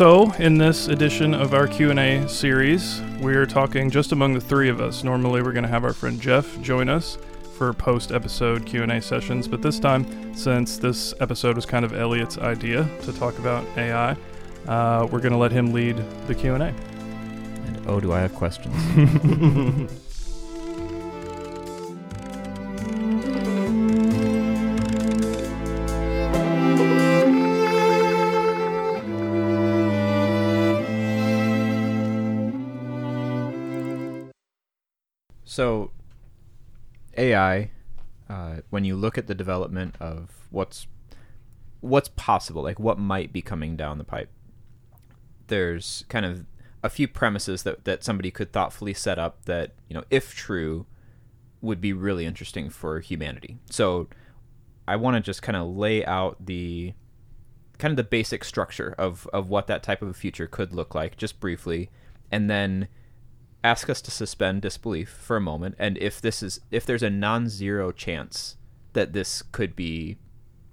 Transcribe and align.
So, 0.00 0.32
in 0.38 0.56
this 0.56 0.88
edition 0.88 1.34
of 1.34 1.52
our 1.52 1.66
Q&A 1.66 2.26
series, 2.26 3.02
we're 3.20 3.44
talking 3.44 3.90
just 3.90 4.12
among 4.12 4.32
the 4.32 4.40
three 4.40 4.70
of 4.70 4.80
us. 4.80 5.04
Normally, 5.04 5.42
we're 5.42 5.52
going 5.52 5.64
to 5.64 5.68
have 5.68 5.84
our 5.84 5.92
friend 5.92 6.18
Jeff 6.18 6.58
join 6.62 6.88
us 6.88 7.18
for 7.58 7.74
post-episode 7.74 8.64
Q&A 8.64 9.02
sessions, 9.02 9.46
but 9.46 9.60
this 9.60 9.78
time, 9.78 10.34
since 10.34 10.78
this 10.78 11.12
episode 11.20 11.54
was 11.54 11.66
kind 11.66 11.84
of 11.84 11.92
Elliot's 11.92 12.38
idea 12.38 12.88
to 13.02 13.12
talk 13.12 13.38
about 13.38 13.66
AI, 13.76 14.16
uh, 14.68 15.06
we're 15.12 15.20
going 15.20 15.32
to 15.32 15.38
let 15.38 15.52
him 15.52 15.70
lead 15.70 16.02
the 16.26 16.34
Q&A. 16.34 16.58
And 16.58 17.86
oh, 17.86 18.00
do 18.00 18.10
I 18.14 18.20
have 18.20 18.34
questions? 18.34 18.74
so, 35.50 35.90
AI, 37.18 37.72
uh, 38.28 38.58
when 38.70 38.84
you 38.84 38.94
look 38.94 39.18
at 39.18 39.26
the 39.26 39.34
development 39.34 39.96
of 39.98 40.46
what's 40.50 40.86
what's 41.80 42.08
possible, 42.10 42.62
like 42.62 42.78
what 42.78 43.00
might 43.00 43.32
be 43.32 43.42
coming 43.42 43.74
down 43.74 43.98
the 43.98 44.04
pipe, 44.04 44.30
there's 45.48 46.04
kind 46.08 46.24
of 46.24 46.46
a 46.84 46.88
few 46.88 47.08
premises 47.08 47.64
that, 47.64 47.84
that 47.84 48.04
somebody 48.04 48.30
could 48.30 48.52
thoughtfully 48.52 48.94
set 48.94 49.18
up 49.18 49.44
that, 49.46 49.72
you 49.88 49.94
know, 49.94 50.04
if 50.08 50.36
true, 50.36 50.86
would 51.60 51.80
be 51.80 51.92
really 51.92 52.26
interesting 52.26 52.70
for 52.70 53.00
humanity. 53.00 53.58
So 53.70 54.06
I 54.86 54.94
want 54.94 55.16
to 55.16 55.20
just 55.20 55.42
kind 55.42 55.56
of 55.56 55.66
lay 55.66 56.04
out 56.04 56.46
the 56.46 56.94
kind 57.78 57.90
of 57.90 57.96
the 57.96 58.04
basic 58.04 58.44
structure 58.44 58.94
of, 58.96 59.26
of 59.32 59.48
what 59.48 59.66
that 59.66 59.82
type 59.82 60.00
of 60.00 60.10
a 60.10 60.14
future 60.14 60.46
could 60.46 60.72
look 60.72 60.94
like, 60.94 61.16
just 61.16 61.40
briefly, 61.40 61.90
and 62.30 62.48
then 62.48 62.86
ask 63.62 63.90
us 63.90 64.00
to 64.02 64.10
suspend 64.10 64.62
disbelief 64.62 65.08
for 65.10 65.36
a 65.36 65.40
moment. 65.40 65.74
And 65.78 65.98
if 65.98 66.20
this 66.20 66.42
is 66.42 66.60
if 66.70 66.86
there's 66.86 67.02
a 67.02 67.10
non-zero 67.10 67.92
chance 67.92 68.56
that 68.94 69.12
this 69.12 69.42
could 69.42 69.76
be 69.76 70.16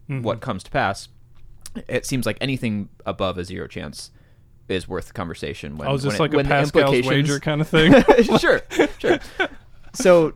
Mm-hmm. 0.09 0.21
what 0.23 0.39
comes 0.39 0.63
to 0.63 0.71
pass, 0.71 1.09
it 1.89 2.05
seems 2.05 2.25
like 2.25 2.37
anything 2.39 2.87
above 3.05 3.37
a 3.37 3.43
zero 3.43 3.67
chance 3.67 4.09
is 4.69 4.87
worth 4.87 5.07
the 5.07 5.13
conversation. 5.13 5.77
When, 5.77 5.85
oh, 5.89 5.95
is 5.95 6.03
when 6.03 6.11
this 6.11 6.17
it- 6.17 6.21
like 6.21 6.33
a 6.33 6.37
when 6.37 6.45
the 6.45 6.49
Pascal's 6.49 6.81
implications- 6.83 7.29
wager 7.29 7.39
kind 7.41 7.59
of 7.59 7.67
thing? 7.67 7.91
sure, 8.39 8.61
sure. 8.99 9.19
So 9.93 10.33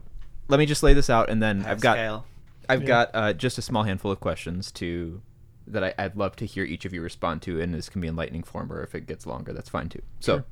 let 0.50 0.58
me 0.60 0.66
just 0.66 0.84
lay 0.84 0.94
this 0.94 1.10
out, 1.10 1.30
and 1.30 1.42
then 1.42 1.64
I've 1.66 1.80
got 1.80 2.26
I've 2.68 2.82
Yeah. 2.82 2.86
got 2.88 3.10
uh, 3.14 3.32
just 3.32 3.58
a 3.58 3.62
small 3.62 3.84
handful 3.84 4.12
of 4.12 4.20
questions 4.20 4.74
to 4.74 5.22
that 5.68 5.84
I, 5.86 5.94
I'd 5.98 6.18
love 6.18 6.36
to 6.38 6.46
hear 6.46 6.66
each 6.66 6.84
of 6.84 6.92
you 6.94 7.02
respond 7.02 7.42
to, 7.44 7.62
and 7.62 7.74
this 7.74 7.88
can 7.88 8.02
be 8.02 8.08
in 8.10 8.18
lightning 8.18 8.44
form, 8.44 8.74
or 8.74 8.84
if 8.84 8.94
it 8.94 9.08
gets 9.08 9.26
longer, 9.26 9.54
that's 9.54 9.70
fine 9.70 9.88
too. 9.88 10.02
So, 10.20 10.34
Sure. 10.40 10.46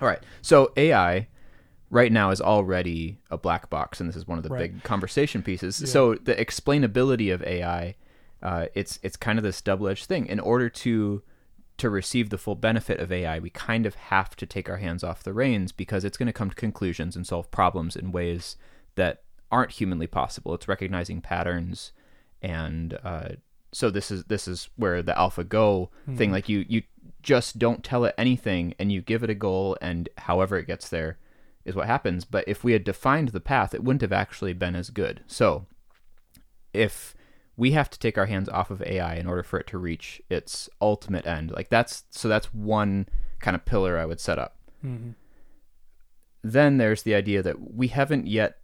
All 0.00 0.08
right. 0.08 0.22
So 0.42 0.72
AI 0.76 1.28
right 1.90 2.10
now 2.12 2.30
is 2.30 2.40
already 2.40 3.18
a 3.30 3.38
black 3.38 3.70
box, 3.70 4.00
and 4.00 4.08
this 4.08 4.16
is 4.16 4.26
one 4.26 4.38
of 4.38 4.44
the 4.44 4.50
Right. 4.50 4.72
big 4.72 4.82
conversation 4.82 5.42
pieces. 5.42 5.80
Yeah. 5.80 5.86
So 5.86 6.14
the 6.14 6.34
explainability 6.34 7.32
of 7.32 7.42
AI, 7.42 7.94
uh, 8.42 8.66
it's 8.74 8.98
it's 9.02 9.16
kind 9.16 9.38
of 9.38 9.42
this 9.42 9.60
double 9.62 9.88
edged 9.88 10.06
thing. 10.06 10.26
In 10.26 10.40
order 10.40 10.68
to 10.68 11.22
to 11.76 11.90
receive 11.90 12.30
the 12.30 12.38
full 12.38 12.54
benefit 12.54 13.00
of 13.00 13.10
AI, 13.10 13.38
we 13.40 13.50
kind 13.50 13.84
of 13.84 13.94
have 13.96 14.36
to 14.36 14.46
take 14.46 14.68
our 14.68 14.76
hands 14.76 15.02
off 15.02 15.24
the 15.24 15.32
reins 15.32 15.72
because 15.72 16.04
it's 16.04 16.16
going 16.16 16.28
to 16.28 16.32
come 16.32 16.48
to 16.50 16.54
conclusions 16.54 17.16
and 17.16 17.26
solve 17.26 17.50
problems 17.50 17.96
in 17.96 18.12
ways 18.12 18.56
that 18.94 19.22
aren't 19.50 19.72
humanly 19.72 20.06
possible. 20.06 20.54
It's 20.54 20.68
recognizing 20.68 21.20
patterns, 21.20 21.90
and 22.42 22.98
uh, 23.04 23.28
so 23.72 23.90
this 23.90 24.10
is 24.10 24.24
this 24.24 24.46
is 24.46 24.68
where 24.76 25.02
the 25.02 25.12
AlphaGo 25.14 25.88
thing, 26.16 26.30
like 26.30 26.48
you 26.48 26.64
you 26.68 26.82
just 27.24 27.58
don't 27.58 27.82
tell 27.82 28.04
it 28.04 28.14
anything, 28.16 28.74
and 28.78 28.92
you 28.92 29.00
give 29.02 29.22
it 29.24 29.30
a 29.30 29.34
goal, 29.34 29.76
and 29.80 30.08
however 30.18 30.56
it 30.58 30.66
gets 30.66 30.88
there 30.88 31.18
is 31.64 31.74
what 31.74 31.86
happens. 31.86 32.24
But 32.24 32.44
if 32.46 32.62
we 32.62 32.72
had 32.72 32.84
defined 32.84 33.28
the 33.30 33.40
path, 33.40 33.74
it 33.74 33.82
wouldn't 33.82 34.02
have 34.02 34.12
actually 34.12 34.52
been 34.52 34.76
as 34.76 34.90
good. 34.90 35.22
So 35.26 35.66
if 36.72 37.14
we 37.56 37.70
have 37.72 37.88
to 37.90 37.98
take 37.98 38.18
our 38.18 38.26
hands 38.26 38.48
off 38.48 38.70
of 38.70 38.82
AI 38.82 39.14
in 39.14 39.26
order 39.26 39.42
for 39.42 39.58
it 39.60 39.66
to 39.68 39.78
reach 39.78 40.20
its 40.28 40.68
ultimate 40.80 41.26
end. 41.26 41.50
Like 41.52 41.68
that's 41.68 42.04
so 42.10 42.28
that's 42.28 42.52
one 42.52 43.08
kind 43.38 43.54
of 43.54 43.64
pillar 43.64 43.96
I 43.96 44.06
would 44.06 44.20
set 44.20 44.38
up. 44.38 44.56
Mhm. 44.84 45.14
Then 46.42 46.78
there's 46.78 47.02
the 47.04 47.14
idea 47.14 47.42
that 47.42 47.74
we 47.74 47.88
haven't 47.88 48.26
yet 48.26 48.58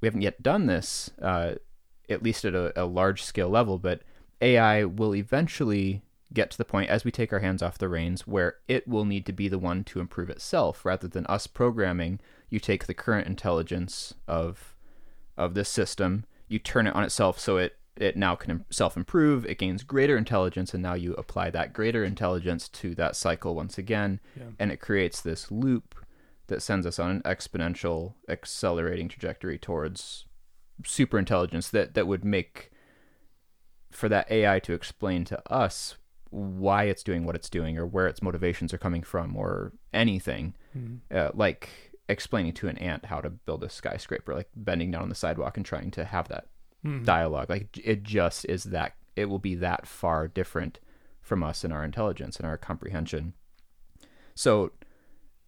we 0.00 0.06
haven't 0.06 0.22
yet 0.22 0.42
done 0.42 0.64
this, 0.66 1.10
uh, 1.20 1.56
at 2.08 2.22
least 2.22 2.46
at 2.46 2.54
a, 2.54 2.72
a 2.82 2.86
large 2.86 3.22
scale 3.22 3.50
level, 3.50 3.78
but 3.78 4.00
AI 4.40 4.84
will 4.84 5.14
eventually 5.14 6.00
get 6.32 6.50
to 6.50 6.58
the 6.58 6.64
point 6.64 6.90
as 6.90 7.04
we 7.04 7.10
take 7.10 7.32
our 7.32 7.40
hands 7.40 7.62
off 7.62 7.78
the 7.78 7.88
reins 7.88 8.26
where 8.26 8.56
it 8.68 8.86
will 8.86 9.04
need 9.04 9.26
to 9.26 9.32
be 9.32 9.48
the 9.48 9.58
one 9.58 9.82
to 9.84 10.00
improve 10.00 10.30
itself 10.30 10.84
rather 10.84 11.08
than 11.08 11.26
us 11.26 11.46
programming. 11.46 12.20
You 12.48 12.60
take 12.60 12.86
the 12.86 12.94
current 12.94 13.26
intelligence 13.26 14.14
of 14.28 14.76
of 15.36 15.54
this 15.54 15.68
system, 15.68 16.24
you 16.48 16.58
turn 16.58 16.86
it 16.86 16.94
on 16.94 17.02
itself 17.04 17.38
so 17.38 17.56
it 17.56 17.76
it 17.96 18.16
now 18.16 18.34
can 18.34 18.64
self 18.70 18.96
improve, 18.96 19.44
it 19.46 19.58
gains 19.58 19.82
greater 19.82 20.16
intelligence, 20.16 20.72
and 20.72 20.82
now 20.82 20.94
you 20.94 21.12
apply 21.14 21.50
that 21.50 21.72
greater 21.72 22.04
intelligence 22.04 22.68
to 22.68 22.94
that 22.94 23.16
cycle 23.16 23.54
once 23.54 23.76
again, 23.78 24.20
Yeah. 24.36 24.44
and 24.58 24.70
it 24.72 24.80
creates 24.80 25.20
this 25.20 25.50
loop 25.50 25.94
that 26.46 26.62
sends 26.62 26.86
us 26.86 26.98
on 26.98 27.10
an 27.10 27.22
exponential 27.22 28.14
accelerating 28.28 29.08
trajectory 29.08 29.58
towards 29.58 30.24
super 30.84 31.18
intelligence 31.18 31.68
that, 31.68 31.94
that 31.94 32.06
would 32.06 32.24
make 32.24 32.70
for 33.90 34.08
that 34.08 34.30
AI 34.30 34.58
to 34.60 34.72
explain 34.72 35.24
to 35.26 35.52
us 35.52 35.96
why 36.30 36.84
it's 36.84 37.02
doing 37.02 37.24
what 37.24 37.34
it's 37.34 37.50
doing 37.50 37.76
or 37.76 37.86
where 37.86 38.06
its 38.06 38.22
motivations 38.22 38.72
are 38.72 38.78
coming 38.78 39.02
from 39.02 39.36
or 39.36 39.72
anything 39.92 40.54
Mhm. 40.76 41.00
uh, 41.12 41.30
like 41.34 41.68
explaining 42.08 42.52
to 42.54 42.68
an 42.68 42.78
ant 42.78 43.04
how 43.06 43.20
to 43.20 43.30
build 43.30 43.62
a 43.64 43.68
skyscraper 43.68 44.34
like 44.34 44.48
bending 44.56 44.90
down 44.90 45.02
on 45.02 45.08
the 45.08 45.14
sidewalk 45.14 45.56
and 45.56 45.66
trying 45.66 45.90
to 45.92 46.04
have 46.04 46.28
that 46.28 46.46
Mhm. 46.84 47.04
dialogue 47.04 47.50
like 47.50 47.76
it 47.84 48.02
just 48.02 48.44
is 48.46 48.64
that 48.64 48.94
it 49.16 49.24
will 49.26 49.38
be 49.38 49.54
that 49.56 49.86
far 49.86 50.26
different 50.28 50.78
from 51.20 51.42
us 51.42 51.64
in 51.64 51.72
our 51.72 51.84
intelligence 51.84 52.36
and 52.38 52.46
our 52.46 52.56
comprehension 52.56 53.34
so 54.34 54.72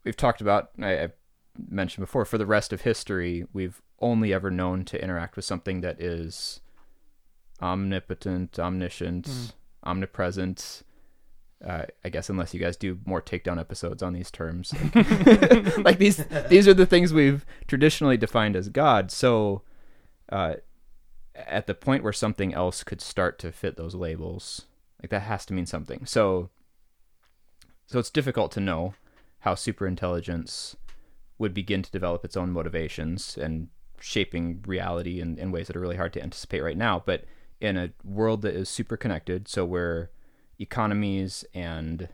we've 0.04 0.16
talked 0.16 0.40
about 0.40 0.70
I, 0.80 1.02
i've 1.04 1.12
mentioned 1.68 2.02
before 2.02 2.24
for 2.24 2.38
the 2.38 2.46
rest 2.46 2.72
of 2.72 2.80
history 2.82 3.46
we've 3.52 3.80
only 4.00 4.32
ever 4.34 4.50
known 4.50 4.84
to 4.86 5.02
interact 5.02 5.36
with 5.36 5.44
something 5.44 5.80
that 5.82 6.00
is 6.00 6.60
omnipotent 7.60 8.58
omniscient 8.58 9.26
Mm. 9.26 9.52
Omnipresent 9.84 10.82
uh, 11.64 11.84
I 12.04 12.08
guess 12.08 12.28
unless 12.28 12.52
you 12.52 12.60
guys 12.60 12.76
do 12.76 12.98
more 13.06 13.22
takedown 13.22 13.60
episodes 13.60 14.02
on 14.02 14.12
these 14.12 14.30
terms, 14.30 14.74
like 15.78 15.98
these 15.98 16.24
these 16.48 16.66
are 16.66 16.74
the 16.74 16.86
things 16.86 17.12
we've 17.12 17.46
traditionally 17.68 18.16
defined 18.16 18.56
as 18.56 18.68
God. 18.68 19.10
So, 19.10 19.62
uh, 20.30 20.54
at 21.34 21.66
the 21.66 21.74
point 21.74 22.02
where 22.02 22.12
something 22.12 22.52
else 22.52 22.82
could 22.82 23.00
start 23.00 23.38
to 23.40 23.52
fit 23.52 23.76
those 23.76 23.94
labels, 23.94 24.62
like 25.00 25.10
that 25.10 25.22
has 25.22 25.46
to 25.46 25.54
mean 25.54 25.66
something. 25.66 26.04
So, 26.04 26.50
so 27.86 27.98
it's 27.98 28.10
difficult 28.10 28.50
to 28.52 28.60
know 28.60 28.94
how 29.40 29.54
superintelligence 29.54 30.74
would 31.38 31.54
begin 31.54 31.82
to 31.82 31.90
develop 31.90 32.24
its 32.24 32.36
own 32.36 32.50
motivations 32.50 33.36
and 33.36 33.68
shaping 34.00 34.62
reality 34.66 35.20
in, 35.20 35.38
in 35.38 35.52
ways 35.52 35.68
that 35.68 35.76
are 35.76 35.80
really 35.80 35.96
hard 35.96 36.12
to 36.12 36.22
anticipate 36.22 36.60
right 36.60 36.76
now. 36.76 37.02
But 37.04 37.24
in 37.62 37.76
a 37.76 37.92
world 38.04 38.42
that 38.42 38.56
is 38.56 38.68
super 38.68 38.96
connected, 38.96 39.46
so 39.46 39.64
where 39.64 40.10
economies 40.58 41.44
and 41.54 42.08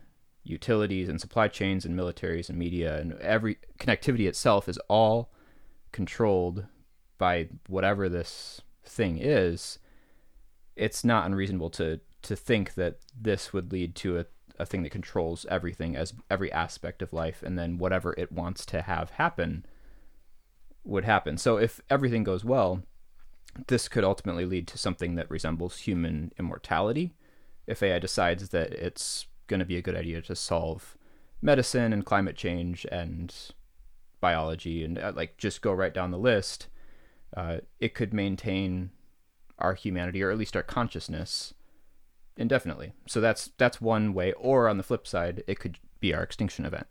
utilities 0.44 1.08
and 1.08 1.20
supply 1.20 1.48
chains 1.48 1.86
and 1.86 1.98
militaries 1.98 2.50
and 2.50 2.58
media 2.58 2.98
and 2.98 3.14
every 3.14 3.56
connectivity 3.78 4.28
itself 4.28 4.68
is 4.68 4.78
all 4.88 5.32
controlled 5.90 6.66
by 7.16 7.48
whatever 7.66 8.10
this 8.10 8.60
thing 8.84 9.18
is, 9.18 9.78
it's 10.76 11.02
not 11.02 11.26
unreasonable 11.26 11.70
to 11.70 11.98
to 12.20 12.36
think 12.36 12.74
that 12.74 12.98
this 13.18 13.52
would 13.52 13.72
lead 13.72 13.94
to 13.94 14.18
a, 14.18 14.26
a 14.58 14.66
thing 14.66 14.82
that 14.82 14.90
controls 14.90 15.46
everything 15.48 15.96
as 15.96 16.12
every 16.28 16.52
aspect 16.52 17.00
of 17.00 17.12
life 17.12 17.42
and 17.42 17.58
then 17.58 17.78
whatever 17.78 18.12
it 18.18 18.30
wants 18.30 18.66
to 18.66 18.82
have 18.82 19.10
happen 19.10 19.64
would 20.84 21.04
happen. 21.04 21.38
So 21.38 21.56
if 21.56 21.80
everything 21.88 22.24
goes 22.24 22.44
well, 22.44 22.82
this 23.66 23.88
could 23.88 24.04
ultimately 24.04 24.44
lead 24.44 24.66
to 24.68 24.78
something 24.78 25.14
that 25.16 25.30
resembles 25.30 25.78
human 25.78 26.32
immortality 26.38 27.14
if 27.66 27.82
AI 27.82 27.98
decides 27.98 28.48
that 28.50 28.72
it's 28.72 29.26
going 29.46 29.60
to 29.60 29.66
be 29.66 29.76
a 29.76 29.82
good 29.82 29.96
idea 29.96 30.22
to 30.22 30.34
solve 30.34 30.96
medicine 31.40 31.92
and 31.92 32.04
climate 32.04 32.36
change 32.36 32.86
and 32.90 33.34
biology 34.20 34.84
and 34.84 34.98
uh, 34.98 35.12
like 35.14 35.36
just 35.38 35.62
go 35.62 35.72
right 35.72 35.94
down 35.94 36.10
the 36.10 36.18
list, 36.18 36.68
uh, 37.36 37.58
it 37.78 37.94
could 37.94 38.12
maintain 38.12 38.90
our 39.58 39.74
humanity 39.74 40.22
or 40.22 40.30
at 40.30 40.38
least 40.38 40.56
our 40.56 40.62
consciousness 40.62 41.54
indefinitely. 42.36 42.92
So 43.06 43.20
that's 43.20 43.50
that's 43.58 43.80
one 43.80 44.14
way. 44.14 44.32
Or 44.32 44.68
on 44.68 44.78
the 44.78 44.82
flip 44.82 45.06
side, 45.06 45.42
it 45.46 45.58
could 45.58 45.78
be 46.00 46.14
our 46.14 46.22
extinction 46.22 46.64
event 46.64 46.86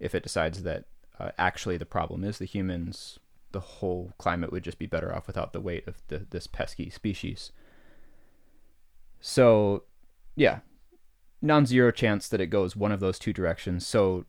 if 0.00 0.14
it 0.14 0.22
decides 0.22 0.62
that 0.62 0.84
uh, 1.20 1.30
actually 1.38 1.76
the 1.76 1.86
problem 1.86 2.24
is 2.24 2.38
the 2.38 2.44
humans. 2.46 3.18
The 3.58 3.64
whole 3.64 4.12
climate 4.18 4.52
would 4.52 4.62
just 4.62 4.78
be 4.78 4.86
better 4.86 5.12
off 5.12 5.26
without 5.26 5.52
the 5.52 5.60
weight 5.60 5.88
of 5.88 6.00
the, 6.06 6.24
this 6.30 6.46
pesky 6.46 6.90
species. 6.90 7.50
So, 9.18 9.82
yeah, 10.36 10.60
non-zero 11.42 11.90
chance 11.90 12.28
that 12.28 12.40
it 12.40 12.46
goes 12.46 12.76
one 12.76 12.92
of 12.92 13.00
those 13.00 13.18
two 13.18 13.32
directions. 13.32 13.84
So 13.84 14.26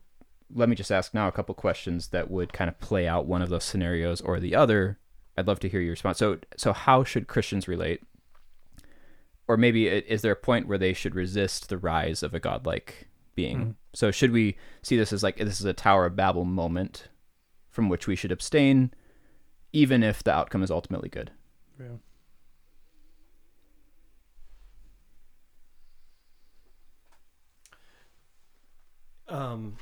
let 0.52 0.68
me 0.68 0.74
just 0.74 0.90
ask 0.90 1.14
now 1.14 1.28
a 1.28 1.32
couple 1.32 1.54
questions 1.54 2.08
that 2.08 2.28
would 2.28 2.52
kind 2.52 2.68
of 2.68 2.80
play 2.80 3.06
out 3.06 3.26
one 3.26 3.40
of 3.40 3.50
those 3.50 3.62
scenarios 3.62 4.20
or 4.20 4.40
the 4.40 4.56
other. 4.56 4.98
I'd 5.38 5.46
love 5.46 5.60
to 5.60 5.68
hear 5.68 5.80
your 5.80 5.92
response. 5.92 6.18
So 6.18 6.38
so 6.56 6.72
how 6.72 7.04
should 7.04 7.28
Christians 7.28 7.68
relate? 7.68 8.02
Or 9.46 9.56
maybe 9.56 9.86
is 9.86 10.22
there 10.22 10.32
a 10.32 10.36
point 10.36 10.66
where 10.66 10.76
they 10.76 10.92
should 10.92 11.14
resist 11.14 11.68
the 11.68 11.78
rise 11.78 12.24
of 12.24 12.34
a 12.34 12.40
godlike 12.40 13.06
being? 13.36 13.58
Mhm. 13.58 13.74
So 13.94 14.10
should 14.10 14.32
we 14.32 14.56
see 14.82 14.96
this 14.96 15.12
as 15.12 15.22
like 15.22 15.36
this 15.36 15.60
is 15.60 15.66
a 15.66 15.72
Tower 15.72 16.06
of 16.06 16.16
Babel 16.16 16.44
moment 16.44 17.10
from 17.68 17.88
which 17.88 18.08
we 18.08 18.16
should 18.16 18.32
abstain 18.32 18.92
even 19.72 20.02
if 20.02 20.22
the 20.22 20.32
outcome 20.32 20.62
is 20.62 20.70
ultimately 20.70 21.08
good? 21.08 21.30
Yeah. 21.78 21.96
Um, 29.28 29.76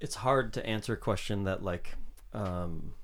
it's 0.00 0.16
hard 0.16 0.52
to 0.54 0.66
answer 0.66 0.94
a 0.94 0.96
question 0.96 1.44
that 1.44 1.62
like 1.62 1.94
um, 2.32 2.94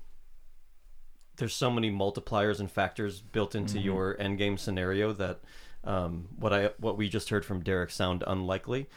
there's 1.37 1.53
so 1.55 1.71
many 1.71 1.89
multipliers 1.89 2.59
and 2.59 2.69
factors 2.69 3.21
built 3.21 3.55
into 3.55 3.77
Mhm. 3.79 3.83
your 3.85 4.19
end 4.19 4.37
game 4.37 4.57
scenario 4.57 5.13
that 5.13 5.39
um, 5.83 6.27
what 6.37 6.53
I 6.53 6.67
what 6.77 6.97
we 6.97 7.09
just 7.09 7.29
heard 7.29 7.45
from 7.45 7.63
Derek 7.63 7.89
sound 7.91 8.23
unlikely 8.27 8.87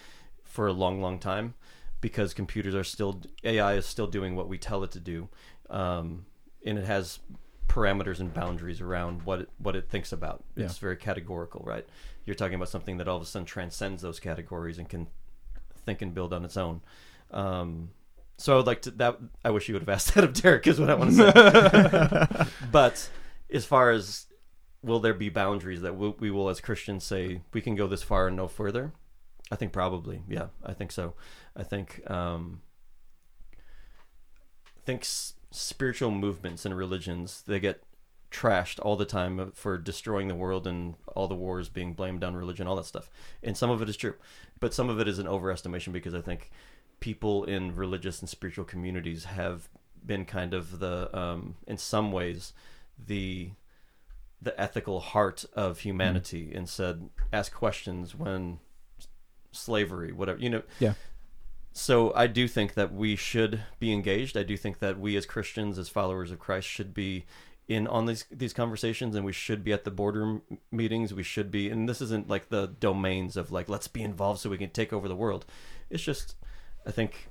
for 0.43 0.67
a 0.67 0.73
long, 0.73 1.01
long 1.01 1.19
time 1.19 1.55
because 2.01 2.35
computers 2.35 2.75
are 2.75 2.85
still 2.85 3.23
AI 3.45 3.75
is 3.75 3.87
still 3.87 4.07
doing 4.07 4.37
what 4.37 4.49
we 4.49 4.59
tell 4.59 4.83
it 4.85 4.91
to 4.91 5.01
do, 5.01 5.29
um, 5.71 6.27
and 6.65 6.79
it 6.79 6.85
has 6.85 7.19
parameters 7.69 8.21
and 8.21 8.33
boundaries 8.33 8.81
around 8.81 9.23
what 9.23 9.41
it, 9.41 9.49
what 9.59 9.75
it 9.77 9.89
thinks 9.89 10.13
about. 10.13 10.45
Yeah. 10.57 10.67
It's 10.67 10.79
very 10.79 10.97
categorical, 10.97 11.63
right? 11.67 11.87
You're 12.25 12.35
talking 12.37 12.55
about 12.55 12.69
something 12.69 12.99
that 12.99 13.09
all 13.09 13.17
of 13.17 13.23
a 13.23 13.27
sudden 13.27 13.47
transcends 13.47 14.03
those 14.03 14.21
categories 14.21 14.79
and 14.79 14.89
can 14.89 15.09
think 15.85 16.03
and 16.03 16.15
build 16.15 16.33
on 16.33 16.45
its 16.45 16.57
own. 16.57 16.81
Um, 17.31 17.91
so 18.39 18.53
I 18.55 18.57
would 18.57 18.67
like 18.67 18.83
to 18.83 18.91
that. 18.93 19.19
I 19.45 19.51
wish 19.51 19.69
you 19.69 19.75
would 19.75 19.83
have 19.83 19.89
asked 19.89 20.15
that 20.15 20.25
of 20.25 20.33
Derek, 20.33 20.67
is 20.67 20.81
what 20.81 20.91
I 20.91 20.95
want 20.95 21.17
to 21.17 22.47
say. 22.47 22.47
but 22.73 23.09
as 23.53 23.65
far 23.65 23.91
as 23.91 24.27
will 24.83 25.01
there 25.01 25.15
be 25.15 25.29
boundaries 25.29 25.83
that 25.83 25.97
we, 25.97 26.11
we 26.19 26.31
will, 26.31 26.49
as 26.49 26.61
Christians, 26.61 27.05
say 27.05 27.41
we 27.53 27.61
can 27.61 27.75
go 27.75 27.87
this 27.87 28.03
far 28.03 28.29
and 28.29 28.37
no 28.37 28.49
further? 28.49 28.93
I 29.51 29.57
think 29.57 29.73
probably, 29.73 30.23
yeah, 30.29 30.47
I 30.65 30.73
think 30.73 30.91
so. 30.91 31.15
I 31.57 31.63
think 31.63 32.09
um, 32.11 32.63
I 33.55 34.81
think 34.85 35.03
s- 35.03 35.35
spiritual 35.55 36.11
movements 36.11 36.65
and 36.65 36.77
religions 36.77 37.43
they 37.47 37.61
get 37.61 37.83
trashed 38.31 38.81
all 38.83 38.97
the 38.97 39.05
time 39.05 39.53
for 39.55 39.79
destroying 39.79 40.27
the 40.27 40.35
world 40.35 40.67
and 40.67 40.95
all 41.15 41.29
the 41.29 41.35
wars 41.37 41.69
being 41.69 41.95
blamed 41.95 42.25
on 42.25 42.35
religion, 42.35 42.67
all 42.67 42.75
that 42.75 42.85
stuff. 42.85 43.09
And 43.45 43.57
some 43.57 43.71
of 43.71 43.81
it 43.81 43.89
is 43.89 43.97
true, 43.97 44.15
but 44.59 44.75
some 44.75 44.91
of 44.91 44.99
it 44.99 45.07
is 45.07 45.21
an 45.21 45.27
overestimation 45.27 45.93
because 45.93 46.15
I 46.15 46.21
think 46.21 46.51
people 46.99 47.45
in 47.45 47.77
religious 47.77 48.21
and 48.21 48.29
spiritual 48.29 48.65
communities 48.65 49.25
have 49.25 49.69
been 50.05 50.25
kind 50.25 50.53
of 50.53 50.81
the, 50.81 51.17
um, 51.17 51.55
in 51.67 51.79
some 51.79 52.11
ways, 52.11 52.53
the 52.99 53.51
the 54.43 54.61
ethical 54.61 55.01
heart 55.01 55.47
of 55.55 55.79
humanity 55.81 56.53
and 56.55 56.69
said 56.69 57.09
ask 57.33 57.53
questions 57.55 58.15
when 58.15 58.59
slavery 59.53 60.13
whatever 60.13 60.39
you 60.39 60.51
know 60.51 60.63
Yeah. 60.79 60.95
So 61.77 62.15
i 62.15 62.29
do 62.29 62.47
think 62.47 62.75
that 62.75 62.95
we 62.95 63.17
should 63.17 63.61
be 63.81 63.93
engaged. 63.93 64.37
I 64.37 64.45
do 64.45 64.57
think 64.57 64.79
that 64.79 64.99
we 64.99 65.17
as 65.17 65.27
christians 65.27 65.77
as 65.77 65.89
followers 65.89 66.31
of 66.31 66.39
christ 66.39 66.69
should 66.69 66.95
be 66.95 67.27
in 67.67 67.89
on 67.89 68.07
these 68.07 68.25
these 68.31 68.53
conversations 68.53 69.17
and 69.17 69.25
we 69.25 69.33
should 69.33 69.65
be 69.65 69.73
at 69.73 69.83
the 69.83 69.91
boardroom 69.91 70.43
meetings. 70.71 71.13
We 71.13 71.25
should 71.25 71.51
be 71.51 71.69
and 71.69 71.89
this 71.89 72.01
isn't 72.01 72.29
like 72.29 72.49
the 72.49 72.69
domains 72.79 73.37
of 73.37 73.51
like 73.51 73.69
let's 73.69 73.89
be 73.89 74.03
involved 74.03 74.41
so 74.41 74.51
we 74.51 74.57
can 74.57 74.71
take 74.71 74.93
over 74.93 75.09
the 75.09 75.17
world. 75.17 75.45
It's 75.91 76.03
just 76.03 76.37
i 76.87 76.93
think 76.93 77.29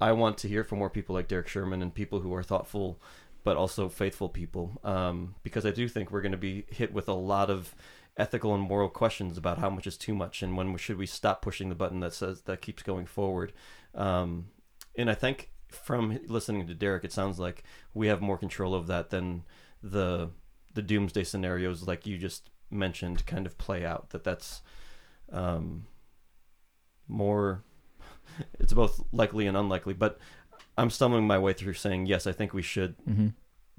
i 0.00 0.12
want 0.12 0.36
to 0.38 0.48
hear 0.48 0.64
from 0.64 0.78
more 0.80 0.90
people 0.90 1.14
like 1.14 1.28
derek 1.28 1.46
Schuurman 1.46 1.80
and 1.80 1.94
people 1.94 2.20
who 2.20 2.34
are 2.34 2.42
thoughtful 2.42 3.00
but 3.44 3.56
also 3.56 3.88
faithful 3.88 4.28
people. 4.28 4.78
Um, 4.84 5.34
because 5.42 5.64
i 5.64 5.70
do 5.70 5.88
think 5.88 6.10
we're 6.10 6.20
going 6.20 6.32
to 6.32 6.38
be 6.38 6.66
hit 6.68 6.92
with 6.92 7.08
a 7.08 7.14
lot 7.14 7.48
of 7.48 7.74
ethical 8.16 8.54
and 8.54 8.62
moral 8.62 8.88
questions 8.88 9.38
about 9.38 9.58
how 9.58 9.70
much 9.70 9.86
is 9.86 9.96
too 9.96 10.14
much 10.14 10.42
and 10.42 10.56
when 10.56 10.76
should 10.76 10.98
we 10.98 11.06
stop 11.06 11.40
pushing 11.40 11.68
the 11.70 11.74
button 11.74 12.00
that 12.00 12.12
says 12.12 12.42
that 12.42 12.60
keeps 12.60 12.82
going 12.82 13.06
forward 13.06 13.52
um, 13.94 14.46
and 14.96 15.10
i 15.10 15.14
think 15.14 15.50
from 15.68 16.18
listening 16.26 16.66
to 16.66 16.74
derek 16.74 17.04
it 17.04 17.12
sounds 17.12 17.38
like 17.38 17.62
we 17.94 18.08
have 18.08 18.20
more 18.20 18.36
control 18.36 18.74
of 18.74 18.86
that 18.86 19.08
than 19.10 19.42
the 19.82 20.28
the 20.74 20.82
doomsday 20.82 21.24
scenarios 21.24 21.86
like 21.86 22.06
you 22.06 22.18
just 22.18 22.50
mentioned 22.70 23.24
kind 23.26 23.46
of 23.46 23.56
play 23.56 23.84
out 23.84 24.10
that 24.10 24.24
that's 24.24 24.60
um, 25.32 25.86
more 27.08 27.62
it's 28.60 28.72
both 28.72 29.02
likely 29.12 29.46
and 29.46 29.56
unlikely 29.56 29.94
but 29.94 30.18
i'm 30.76 30.90
stumbling 30.90 31.26
my 31.26 31.38
way 31.38 31.52
through 31.52 31.72
saying 31.74 32.06
yes 32.06 32.26
i 32.26 32.32
think 32.32 32.52
we 32.52 32.62
should 32.62 32.94
Mm-hmm. 33.08 33.28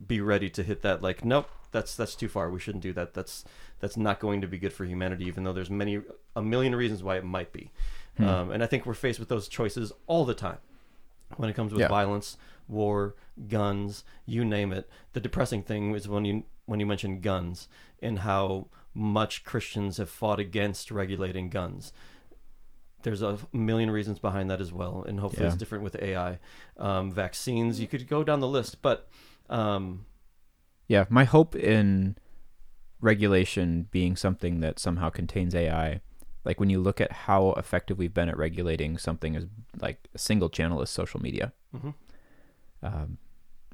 be 0.07 0.21
ready 0.21 0.49
to 0.49 0.63
hit 0.63 0.81
that 0.81 1.01
like 1.03 1.23
nope 1.23 1.49
that's 1.73 1.95
that's 1.95 2.15
too 2.15 2.29
far. 2.29 2.49
We 2.49 2.59
shouldn't 2.61 2.83
do 2.83 2.93
that. 2.93 3.13
That's 3.13 3.43
that's 3.79 3.97
not 3.97 4.21
going 4.21 4.39
to 4.39 4.47
be 4.47 4.57
good 4.57 4.71
for 4.71 4.85
humanity 4.85 5.25
even 5.25 5.43
though 5.43 5.51
there's 5.51 5.69
many 5.69 6.01
a 6.37 6.41
million 6.41 6.73
reasons 6.73 7.03
why 7.03 7.17
it 7.17 7.25
might 7.25 7.51
be. 7.51 7.71
Hmm. 8.17 8.27
um, 8.27 8.51
and 8.51 8.63
i 8.63 8.67
think 8.67 8.85
we're 8.85 8.93
faced 8.93 9.19
with 9.19 9.27
those 9.27 9.47
choices 9.47 9.91
all 10.05 10.23
the 10.23 10.35
time 10.35 10.59
when 11.37 11.49
it 11.49 11.55
comes 11.55 11.71
with 11.73 11.81
Yeah. 11.81 11.87
violence 11.87 12.37
war 12.67 13.15
guns 13.49 14.03
you 14.27 14.45
name 14.45 14.71
it. 14.71 14.87
The 15.13 15.19
depressing 15.19 15.63
thing 15.63 15.95
is 15.95 16.07
when 16.07 16.23
you 16.23 16.43
when 16.67 16.79
you 16.79 16.85
mention 16.85 17.19
guns 17.21 17.67
and 18.01 18.19
how 18.19 18.67
much 18.93 19.43
christians 19.43 19.97
have 19.97 20.09
fought 20.11 20.39
against 20.39 20.91
regulating 20.91 21.49
guns. 21.49 21.91
There's 23.01 23.21
a 23.23 23.37
million 23.51 23.89
reasons 23.91 24.19
behind 24.19 24.49
that 24.51 24.61
as 24.61 24.71
well 24.71 25.03
and 25.07 25.19
hopefully 25.19 25.47
it's 25.47 25.57
different 25.57 25.83
with 25.83 25.95
ai 26.01 26.39
um, 26.77 27.11
vaccines 27.11 27.79
you 27.81 27.87
could 27.87 28.07
go 28.07 28.23
down 28.23 28.39
the 28.39 28.47
list 28.47 28.81
but 28.81 29.09
um, 29.49 30.05
Yeah, 30.87 31.05
my 31.09 31.23
hope 31.23 31.55
in 31.55 32.17
regulation 33.01 33.87
being 33.91 34.15
something 34.15 34.59
that 34.61 34.79
somehow 34.79 35.09
contains 35.09 35.55
AI, 35.55 36.01
like 36.45 36.59
when 36.59 36.69
you 36.69 36.79
look 36.79 37.01
at 37.01 37.11
how 37.11 37.51
effective 37.53 37.97
we've 37.97 38.13
been 38.13 38.29
at 38.29 38.37
regulating 38.37 38.97
something 38.97 39.35
as 39.35 39.45
like 39.79 40.07
a 40.13 40.17
single 40.17 40.49
channel 40.49 40.81
as 40.81 40.89
social 40.89 41.21
media, 41.21 41.53
mhm. 41.75 41.93
um, 42.81 43.17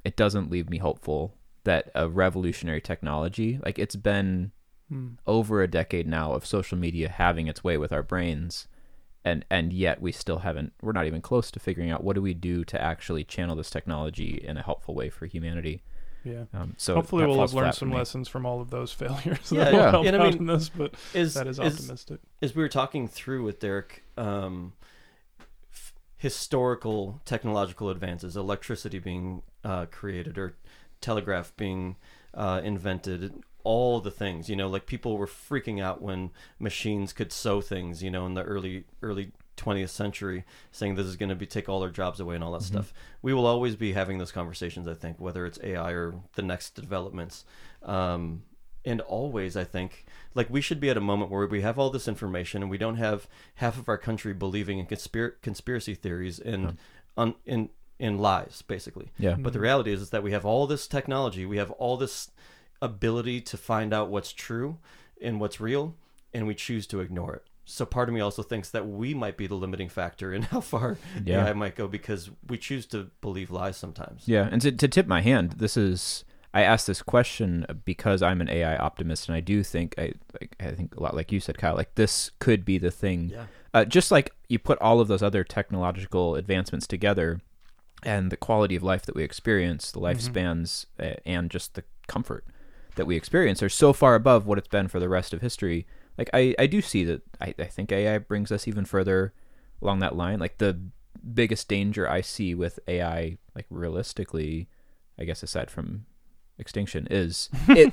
it 0.04 0.16
doesn't 0.16 0.50
leave 0.50 0.70
me 0.70 0.78
hopeful 0.78 1.34
that 1.64 1.90
a 1.94 2.08
revolutionary 2.08 2.80
technology, 2.80 3.58
like 3.64 3.78
it's 3.78 3.96
been 3.96 4.52
Hmm. 4.90 5.10
over 5.24 5.62
a 5.62 5.68
decade 5.68 6.08
now 6.08 6.32
of 6.32 6.44
social 6.44 6.76
media 6.76 7.08
having 7.08 7.46
its 7.46 7.62
way 7.62 7.78
with 7.78 7.92
our 7.92 8.02
brains 8.02 8.66
and 9.24 9.44
and 9.48 9.72
yet 9.72 10.02
we 10.02 10.10
still 10.10 10.40
haven't 10.40 10.72
we're 10.82 10.90
not 10.90 11.06
even 11.06 11.22
close 11.22 11.52
to 11.52 11.60
figuring 11.60 11.92
out 11.92 12.02
what 12.02 12.16
do 12.16 12.22
we 12.22 12.34
do 12.34 12.64
to 12.64 12.82
actually 12.82 13.22
channel 13.22 13.54
this 13.54 13.70
technology 13.70 14.42
in 14.44 14.56
a 14.56 14.62
helpful 14.64 14.92
way 14.92 15.08
for 15.08 15.26
humanity 15.26 15.84
Yeah. 16.24 16.44
um, 16.52 16.74
so 16.76 16.94
Hopefully, 16.94 17.26
we'll 17.26 17.40
have 17.40 17.54
learned 17.54 17.74
some 17.74 17.90
lessons 17.92 18.28
from 18.28 18.44
all 18.46 18.60
of 18.60 18.70
those 18.70 18.92
failures. 19.02 19.50
Yeah, 19.50 19.64
that 19.64 19.72
will 19.72 19.78
yeah. 19.80 19.90
help 19.90 20.06
And 20.06 20.16
I 20.16 20.24
mean, 20.30 20.38
in 20.38 20.46
this, 20.46 20.68
but 20.68 20.94
is 21.14 21.34
that 21.34 21.46
is 21.46 21.58
is- 21.58 21.74
optimistic. 21.80 22.20
as 22.42 22.54
we 22.54 22.62
were 22.62 22.68
talking 22.68 23.08
through 23.08 23.44
with 23.44 23.58
Derek, 23.60 24.04
um, 24.18 24.72
f- 25.72 25.94
historical 26.16 27.20
technological 27.24 27.88
advances, 27.90 28.36
electricity 28.36 28.98
being 28.98 29.42
uh, 29.64 29.86
created 29.86 30.36
or 30.38 30.54
telegraph 31.00 31.52
being 31.56 31.96
uh, 32.34 32.60
invented, 32.62 33.42
all 33.64 34.00
the 34.00 34.10
things, 34.10 34.48
you 34.48 34.56
know, 34.56 34.68
like 34.68 34.86
people 34.86 35.16
were 35.18 35.26
freaking 35.26 35.82
out 35.82 36.00
when 36.00 36.30
machines 36.58 37.12
could 37.12 37.32
sew 37.32 37.60
things, 37.60 38.02
you 38.02 38.10
know, 38.10 38.24
in 38.26 38.34
the 38.34 38.42
early 38.42 38.84
early 39.02 39.32
20th 39.60 39.90
century, 39.90 40.44
saying 40.72 40.94
this 40.94 41.06
is 41.06 41.16
going 41.16 41.28
to 41.28 41.34
be 41.36 41.46
take 41.46 41.68
all 41.68 41.82
our 41.82 41.90
jobs 41.90 42.18
away 42.20 42.34
and 42.34 42.42
all 42.44 42.52
that 42.52 42.62
Mhm. 42.62 42.66
stuff. 42.66 42.92
We 43.22 43.32
will 43.34 43.46
always 43.46 43.76
be 43.76 43.92
having 43.92 44.18
those 44.18 44.32
conversations, 44.32 44.88
I 44.88 44.94
think, 44.94 45.20
whether 45.20 45.44
it's 45.46 45.58
AI 45.62 45.92
or 45.92 46.14
the 46.34 46.42
next 46.42 46.74
developments. 46.74 47.44
Um, 47.82 48.42
and 48.84 49.00
always, 49.02 49.56
I 49.56 49.64
think, 49.64 50.06
like 50.34 50.48
we 50.48 50.60
should 50.62 50.80
be 50.80 50.88
at 50.88 50.96
a 50.96 51.00
moment 51.02 51.30
where 51.30 51.46
we 51.46 51.60
have 51.60 51.78
all 51.78 51.90
this 51.90 52.08
information 52.08 52.62
and 52.62 52.70
we 52.70 52.78
don't 52.78 52.96
have 52.96 53.28
half 53.56 53.76
of 53.78 53.88
our 53.88 53.98
country 53.98 54.32
believing 54.32 54.78
in 54.78 54.86
conspir- 54.86 55.34
conspiracy 55.42 55.94
theories 55.94 56.38
and 56.40 56.78
Yeah. 57.18 57.32
in 57.44 57.68
in 57.98 58.16
lies, 58.16 58.62
basically. 58.62 59.10
yeah 59.18 59.36
But 59.38 59.52
the 59.52 59.60
reality 59.60 59.92
is, 59.92 60.00
is 60.00 60.08
that 60.08 60.22
we 60.22 60.32
have 60.32 60.46
all 60.46 60.66
this 60.66 60.88
technology, 60.88 61.44
we 61.44 61.58
have 61.58 61.70
all 61.72 61.98
this 61.98 62.30
ability 62.80 63.42
to 63.42 63.58
find 63.58 63.92
out 63.92 64.08
what's 64.08 64.32
true 64.32 64.78
and 65.20 65.38
what's 65.38 65.60
real, 65.60 65.94
and 66.32 66.46
we 66.46 66.54
choose 66.54 66.86
to 66.86 67.00
ignore 67.00 67.34
it. 67.34 67.44
So 67.64 67.86
part 67.86 68.08
of 68.08 68.14
me 68.14 68.20
also 68.20 68.42
thinks 68.42 68.70
that 68.70 68.88
we 68.88 69.14
might 69.14 69.36
be 69.36 69.46
the 69.46 69.54
limiting 69.54 69.88
factor 69.88 70.32
in 70.32 70.42
how 70.52 70.60
far 70.60 70.98
Yeah. 71.24 71.46
AI 71.46 71.52
might 71.52 71.76
go 71.76 71.86
because 71.88 72.30
we 72.48 72.58
choose 72.58 72.86
to 72.86 73.10
believe 73.20 73.50
lies 73.50 73.76
sometimes. 73.76 74.24
Yeah, 74.26 74.48
and 74.50 74.60
to, 74.62 74.72
to 74.72 74.88
tip 74.88 75.06
my 75.06 75.20
hand, 75.20 75.52
this 75.58 75.76
is 75.76 76.24
I 76.52 76.62
asked 76.62 76.86
this 76.88 77.00
question 77.00 77.64
because 77.84 78.22
I'm 78.22 78.40
an 78.40 78.48
AI 78.48 78.76
optimist, 78.76 79.28
and 79.28 79.36
I 79.36 79.40
do 79.40 79.62
think 79.62 79.94
I 79.98 80.12
like, 80.40 80.56
I 80.58 80.72
think 80.72 80.96
a 80.96 81.02
lot 81.02 81.14
like 81.14 81.30
you 81.30 81.38
said, 81.38 81.58
Kyle. 81.58 81.76
Like 81.76 81.94
this 81.94 82.32
could 82.40 82.64
be 82.64 82.76
the 82.78 82.90
thing. 82.90 83.30
Yeah. 83.30 83.44
Uh, 83.72 83.84
just 83.84 84.10
like 84.10 84.34
you 84.48 84.58
put 84.58 84.80
all 84.80 84.98
of 85.00 85.06
those 85.06 85.22
other 85.22 85.44
technological 85.44 86.34
advancements 86.34 86.88
together, 86.88 87.40
and 88.02 88.32
the 88.32 88.36
quality 88.36 88.74
of 88.74 88.82
life 88.82 89.06
that 89.06 89.14
we 89.14 89.22
experience, 89.22 89.92
the 89.92 90.00
lifespans, 90.00 90.86
uh, 90.98 91.14
and 91.24 91.50
just 91.50 91.74
the 91.74 91.84
comfort 92.08 92.44
that 92.96 93.06
we 93.06 93.14
experience 93.14 93.62
are 93.62 93.68
so 93.68 93.92
far 93.92 94.16
above 94.16 94.44
what 94.44 94.58
it's 94.58 94.66
been 94.66 94.88
for 94.88 94.98
the 94.98 95.08
rest 95.08 95.32
of 95.32 95.40
history. 95.42 95.86
Like 96.20 96.30
I 96.34 96.54
I 96.58 96.66
do 96.68 96.80
see 96.82 97.02
that 97.04 97.22
I 97.40 97.54
I 97.58 97.64
think 97.64 97.90
AI 97.90 98.18
brings 98.18 98.52
us 98.52 98.68
even 98.68 98.84
further 98.84 99.32
along 99.82 100.00
that 100.00 100.14
line. 100.14 100.38
Like 100.38 100.58
the 100.58 100.78
biggest 101.34 101.66
danger 101.68 102.08
I 102.08 102.20
see 102.20 102.54
with 102.54 102.78
AI, 102.86 103.38
like 103.56 103.66
realistically, 103.70 104.68
I 105.18 105.24
guess 105.24 105.42
aside 105.42 105.70
from 105.70 106.06
extinction, 106.58 107.08
is 107.10 107.48
it. 107.68 107.92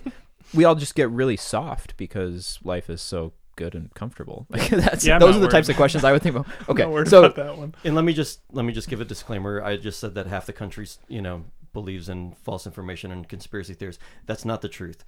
we 0.53 0.65
all 0.65 0.75
just 0.75 0.93
get 0.95 1.09
really 1.09 1.37
soft 1.37 1.97
because 1.97 2.59
life 2.63 2.89
is 2.89 3.01
so 3.01 3.33
good 3.55 3.73
and 3.73 3.91
comfortable. 3.95 4.45
Like 4.51 4.69
that's 4.69 5.05
Yeah, 5.05 5.19
those 5.19 5.31
are 5.35 5.39
the 5.39 5.45
worried. 5.45 5.51
types 5.51 5.69
of 5.69 5.75
questions 5.77 6.03
I 6.03 6.11
would 6.11 6.21
think 6.21 6.35
about. 6.35 6.47
Okay, 6.69 6.85
Not 6.85 7.07
so 7.07 7.23
about 7.23 7.35
that 7.37 7.57
one. 7.57 7.73
And 7.83 7.95
let 7.95 8.03
me 8.05 8.13
just 8.13 8.41
let 8.51 8.65
me 8.65 8.73
just 8.73 8.89
give 8.89 9.01
a 9.01 9.05
disclaimer. 9.05 9.63
I 9.63 9.77
just 9.77 9.99
said 9.99 10.15
that 10.15 10.27
half 10.27 10.45
the 10.45 10.53
country's 10.53 10.99
you 11.07 11.21
know, 11.21 11.45
believes 11.73 12.09
in 12.09 12.33
false 12.43 12.65
information 12.65 13.11
and 13.11 13.27
conspiracy 13.27 13.73
theories. 13.73 13.99
That's 14.25 14.45
not 14.45 14.61
the 14.61 14.69
truth. 14.69 15.03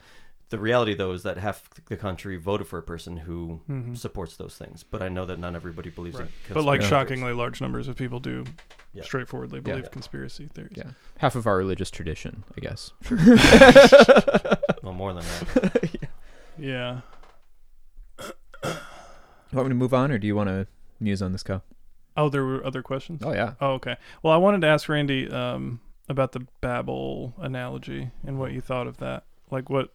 The 0.50 0.58
reality, 0.60 0.96
though, 0.96 1.12
is 1.12 1.22
that 1.24 1.38
half 1.38 1.70
the 1.86 1.96
country 1.96 2.36
voted 2.38 2.66
for 2.68 2.80
a 2.80 2.84
person 2.84 3.18
who 3.18 3.62
Mhm. 3.70 3.96
supports 3.98 4.36
those 4.38 4.58
things. 4.58 4.84
But 4.84 5.04
I 5.04 5.08
know 5.10 5.26
that 5.26 5.38
not 5.38 5.54
everybody 5.56 5.90
believes 5.92 6.18
Right. 6.18 6.28
in. 6.48 6.54
But 6.56 6.64
like 6.64 6.82
shockingly 6.82 7.34
large 7.34 7.62
numbers 7.62 7.88
of 7.88 7.96
people 7.96 8.20
do 8.20 8.46
Yeah. 8.94 9.04
straightforwardly 9.04 9.58
Yeah. 9.60 9.74
believe 9.74 9.92
conspiracy 9.92 10.48
theories. 10.48 10.74
yeah, 10.76 10.92
half 11.20 11.36
of 11.36 11.46
our 11.46 11.56
religious 11.58 11.92
tradition, 11.92 12.44
I 12.58 12.62
guess. 12.62 12.92
well, 14.84 14.94
more 14.94 15.14
than 15.14 15.24
that. 15.24 16.10
Yeah. 16.58 17.02
You 18.64 18.74
want 19.54 19.68
me 19.68 19.70
to 19.70 19.76
move 19.76 19.94
on, 19.94 20.12
or 20.12 20.18
do 20.18 20.28
you 20.28 20.36
want 20.36 20.50
to 20.50 20.68
muse 21.00 21.22
on 21.22 21.32
this, 21.32 21.42
Kyle? 21.44 21.64
Oh, 22.18 22.28
there 22.30 22.44
were 22.44 22.64
other 22.66 22.82
questions. 22.84 23.22
Oh 23.24 23.32
yeah. 23.34 23.54
Oh, 23.62 23.74
okay. 23.74 23.96
Well, 24.22 24.34
I 24.34 24.38
wanted 24.38 24.62
to 24.62 24.68
ask 24.68 24.90
Randy 24.90 25.30
um, 25.32 25.80
about 26.10 26.34
the 26.34 26.46
Babel 26.62 27.34
analogy 27.38 28.12
and 28.26 28.38
what 28.38 28.52
you 28.52 28.62
thought 28.62 28.88
of 28.88 28.98
that. 28.98 29.24
Like, 29.50 29.70
what 29.70 29.94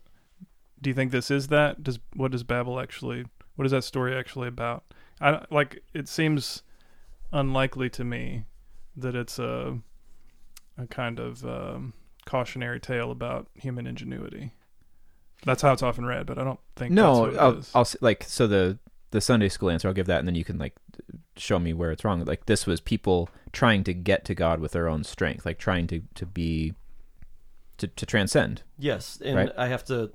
do 0.85 0.91
you 0.91 0.95
think 0.95 1.11
this 1.11 1.31
is? 1.31 1.49
That 1.49 1.83
does 1.83 1.99
what 2.15 2.31
does 2.31 2.45
Babel 2.45 2.79
actually? 2.79 3.25
What 3.57 3.65
is 3.65 3.73
that 3.73 3.83
story 3.85 4.15
actually 4.15 4.49
about? 4.49 4.85
I 5.21 5.45
like. 5.51 5.83
It 5.95 6.09
seems 6.09 6.63
unlikely 7.33 7.91
to 7.91 8.05
me 8.05 8.45
that 8.97 9.17
it's 9.17 9.39
a 9.39 9.79
a 10.79 10.87
kind 10.87 11.19
of 11.19 11.45
um, 11.45 11.95
cautionary 12.27 12.79
tale 12.81 13.11
about 13.11 13.49
human 13.55 13.87
ingenuity. 13.87 14.53
That's 15.45 15.63
how 15.63 15.73
it's 15.73 15.83
often 15.83 16.05
read, 16.07 16.27
but 16.27 16.39
I 16.39 16.45
don't 16.45 16.61
think 16.77 16.93
No, 16.93 17.03
That's 17.03 17.19
what 17.21 17.35
it 17.35 17.39
I'll, 17.41 17.59
is. 17.59 17.71
I'll 17.75 17.89
like 18.01 18.25
so 18.25 18.47
the 18.47 18.79
the 19.11 19.21
Sunday 19.21 19.49
school 19.49 19.71
answer. 19.71 19.89
I'll 19.89 19.95
give 19.95 20.07
that, 20.07 20.19
and 20.19 20.29
then 20.29 20.35
you 20.35 20.45
can 20.45 20.59
like 20.59 20.75
show 21.37 21.59
me 21.59 21.73
where 21.73 21.93
it's 21.93 22.05
wrong. 22.05 22.25
Like 22.25 22.47
this 22.47 22.67
was 22.67 22.81
people 22.81 23.29
trying 23.53 23.85
to 23.85 23.95
get 23.95 24.25
to 24.27 24.35
God 24.35 24.61
with 24.61 24.73
their 24.73 24.89
own 24.89 25.03
strength, 25.05 25.47
like 25.47 25.59
trying 25.59 25.87
to 25.89 26.03
to 26.15 26.27
be 26.27 26.75
to 27.79 27.87
to 27.89 28.05
transcend. 28.07 28.63
Yes, 28.79 29.21
and 29.25 29.37
Right. 29.37 29.53
I 29.57 29.69
have 29.69 29.85
to. 29.87 30.13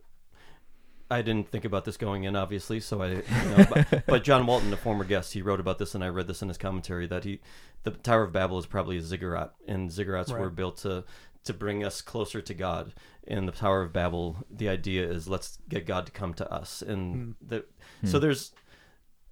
I 1.11 1.21
didn't 1.21 1.49
think 1.49 1.65
about 1.65 1.85
this 1.85 1.97
going 1.97 2.23
in, 2.25 2.35
obviously. 2.35 2.79
So 2.79 3.01
I, 3.01 3.07
you 3.09 3.23
know, 3.57 3.65
but, 3.69 4.03
but 4.07 4.23
John 4.23 4.45
Walton, 4.45 4.71
a 4.71 4.77
former 4.77 5.03
guest, 5.03 5.33
he 5.33 5.41
wrote 5.41 5.59
about 5.59 5.79
this, 5.79 5.95
and 5.95 6.03
I 6.03 6.07
read 6.09 6.27
this 6.27 6.41
in 6.41 6.47
his 6.47 6.57
commentary 6.57 7.07
that 7.07 7.23
he, 7.23 7.39
the 7.83 7.91
Tower 7.91 8.23
of 8.23 8.31
Babel 8.31 8.59
is 8.59 8.65
probably 8.67 8.97
a 8.97 9.01
ziggurat, 9.01 9.53
and 9.67 9.89
ziggurats 9.89 10.37
were 10.37 10.49
built 10.49 10.77
to 10.77 11.03
to 11.45 11.53
bring 11.53 11.83
us 11.85 12.01
closer 12.01 12.41
to 12.41 12.53
God. 12.53 12.93
In 13.23 13.45
the 13.45 13.51
Tower 13.51 13.81
of 13.81 13.93
Babel, 13.93 14.37
the 14.51 14.67
idea 14.69 15.09
is 15.09 15.27
let's 15.27 15.57
get 15.69 15.85
God 15.85 16.05
to 16.05 16.11
come 16.11 16.33
to 16.35 16.51
us, 16.51 16.81
and 16.81 17.35
the, 17.41 17.65
so 18.03 18.17
Hmm. 18.17 18.21
there's 18.21 18.51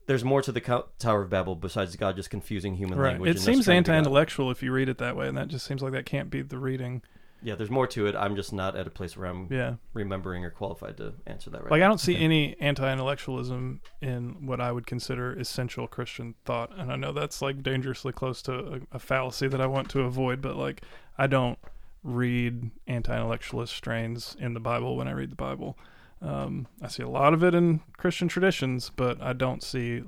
there's 0.07 0.23
more 0.23 0.41
to 0.41 0.51
the 0.53 0.61
co- 0.61 0.87
Tower 0.99 1.23
of 1.23 1.29
Babel 1.29 1.55
besides 1.55 1.95
God 1.97 2.15
just 2.15 2.29
confusing 2.29 2.75
human 2.75 2.97
right. 2.97 3.11
language. 3.11 3.35
It 3.35 3.39
seems 3.39 3.65
trying 3.65 3.83
to 3.83 3.89
God. 3.89 3.95
anti-intellectual 3.95 4.49
if 4.51 4.63
you 4.63 4.71
read 4.71 4.87
it 4.89 4.97
that 4.99 5.15
way, 5.17 5.27
and 5.27 5.37
that 5.37 5.49
just 5.49 5.65
seems 5.65 5.81
like 5.83 5.91
that 5.93 6.05
can't 6.05 6.29
be 6.29 6.41
the 6.41 6.57
reading. 6.57 7.01
Yeah, 7.43 7.55
there's 7.55 7.69
more 7.69 7.85
to 7.87 8.07
it. 8.07 8.15
I'm 8.15 8.35
just 8.35 8.51
not 8.51 8.75
at 8.75 8.87
a 8.87 8.89
place 8.89 9.15
where 9.15 9.27
I'm 9.27 9.47
Yeah. 9.51 9.75
remembering 9.93 10.43
or 10.43 10.49
qualified 10.49 10.97
to 10.97 11.13
answer 11.27 11.49
that 11.51 11.61
right. 11.63 11.71
Like 11.71 11.79
now. 11.81 11.85
I 11.85 11.89
don't 11.89 11.99
see 11.99 12.15
Okay. 12.15 12.23
any 12.23 12.55
anti-intellectualism 12.59 13.81
in 14.01 14.45
what 14.45 14.59
I 14.59 14.71
would 14.71 14.87
consider 14.87 15.33
essential 15.33 15.87
Christian 15.87 16.35
thought, 16.45 16.75
and 16.77 16.91
I 16.91 16.95
know 16.95 17.11
that's 17.11 17.41
like 17.41 17.61
dangerously 17.61 18.11
close 18.11 18.41
to 18.43 18.53
a, 18.91 18.95
a 18.95 18.99
fallacy 18.99 19.47
that 19.47 19.61
I 19.61 19.67
want 19.67 19.89
to 19.91 20.01
avoid. 20.01 20.41
But 20.41 20.55
like, 20.55 20.81
I 21.17 21.27
don't 21.27 21.59
read 22.03 22.71
anti-intellectualist 22.87 23.73
strains 23.75 24.35
in 24.39 24.53
the 24.53 24.59
Bible 24.59 24.95
when 24.95 25.07
I 25.07 25.11
read 25.11 25.31
the 25.31 25.35
Bible. 25.35 25.77
Um, 26.21 26.67
I 26.81 26.87
see 26.87 27.03
a 27.03 27.09
lot 27.09 27.33
of 27.33 27.43
it 27.43 27.53
in 27.53 27.81
Christian 27.97 28.27
traditions, 28.27 28.91
but 28.95 29.21
I 29.21 29.33
don't 29.33 29.61
see 29.61 30.03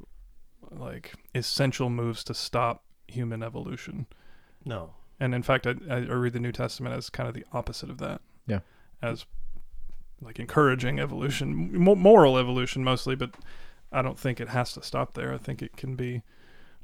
like 0.72 1.14
essential 1.36 1.90
moves 1.90 2.24
to 2.26 2.34
stop 2.34 2.84
human 3.08 3.44
evolution. 3.44 4.08
No. 4.66 4.92
And 5.20 5.36
in 5.36 5.44
fact, 5.44 5.68
I, 5.68 5.76
I 5.90 5.98
read 5.98 6.34
the 6.34 6.40
New 6.40 6.52
Testament 6.52 6.96
as 6.96 7.10
kind 7.10 7.28
of 7.28 7.36
the 7.36 7.46
opposite 7.52 7.90
of 7.90 7.98
that. 8.00 8.22
Yeah. 8.48 8.60
As 9.02 9.26
like 10.22 10.40
encouraging 10.40 11.00
evolution, 11.00 11.72
moral 11.78 12.38
evolution 12.38 12.84
mostly, 12.84 13.16
but 13.16 13.32
I 13.92 14.02
don't 14.02 14.20
think 14.20 14.40
it 14.40 14.50
has 14.50 14.74
to 14.74 14.84
stop 14.84 15.14
there. 15.14 15.34
I 15.34 15.38
think 15.38 15.62
it 15.62 15.78
can 15.78 15.96
be 15.96 16.24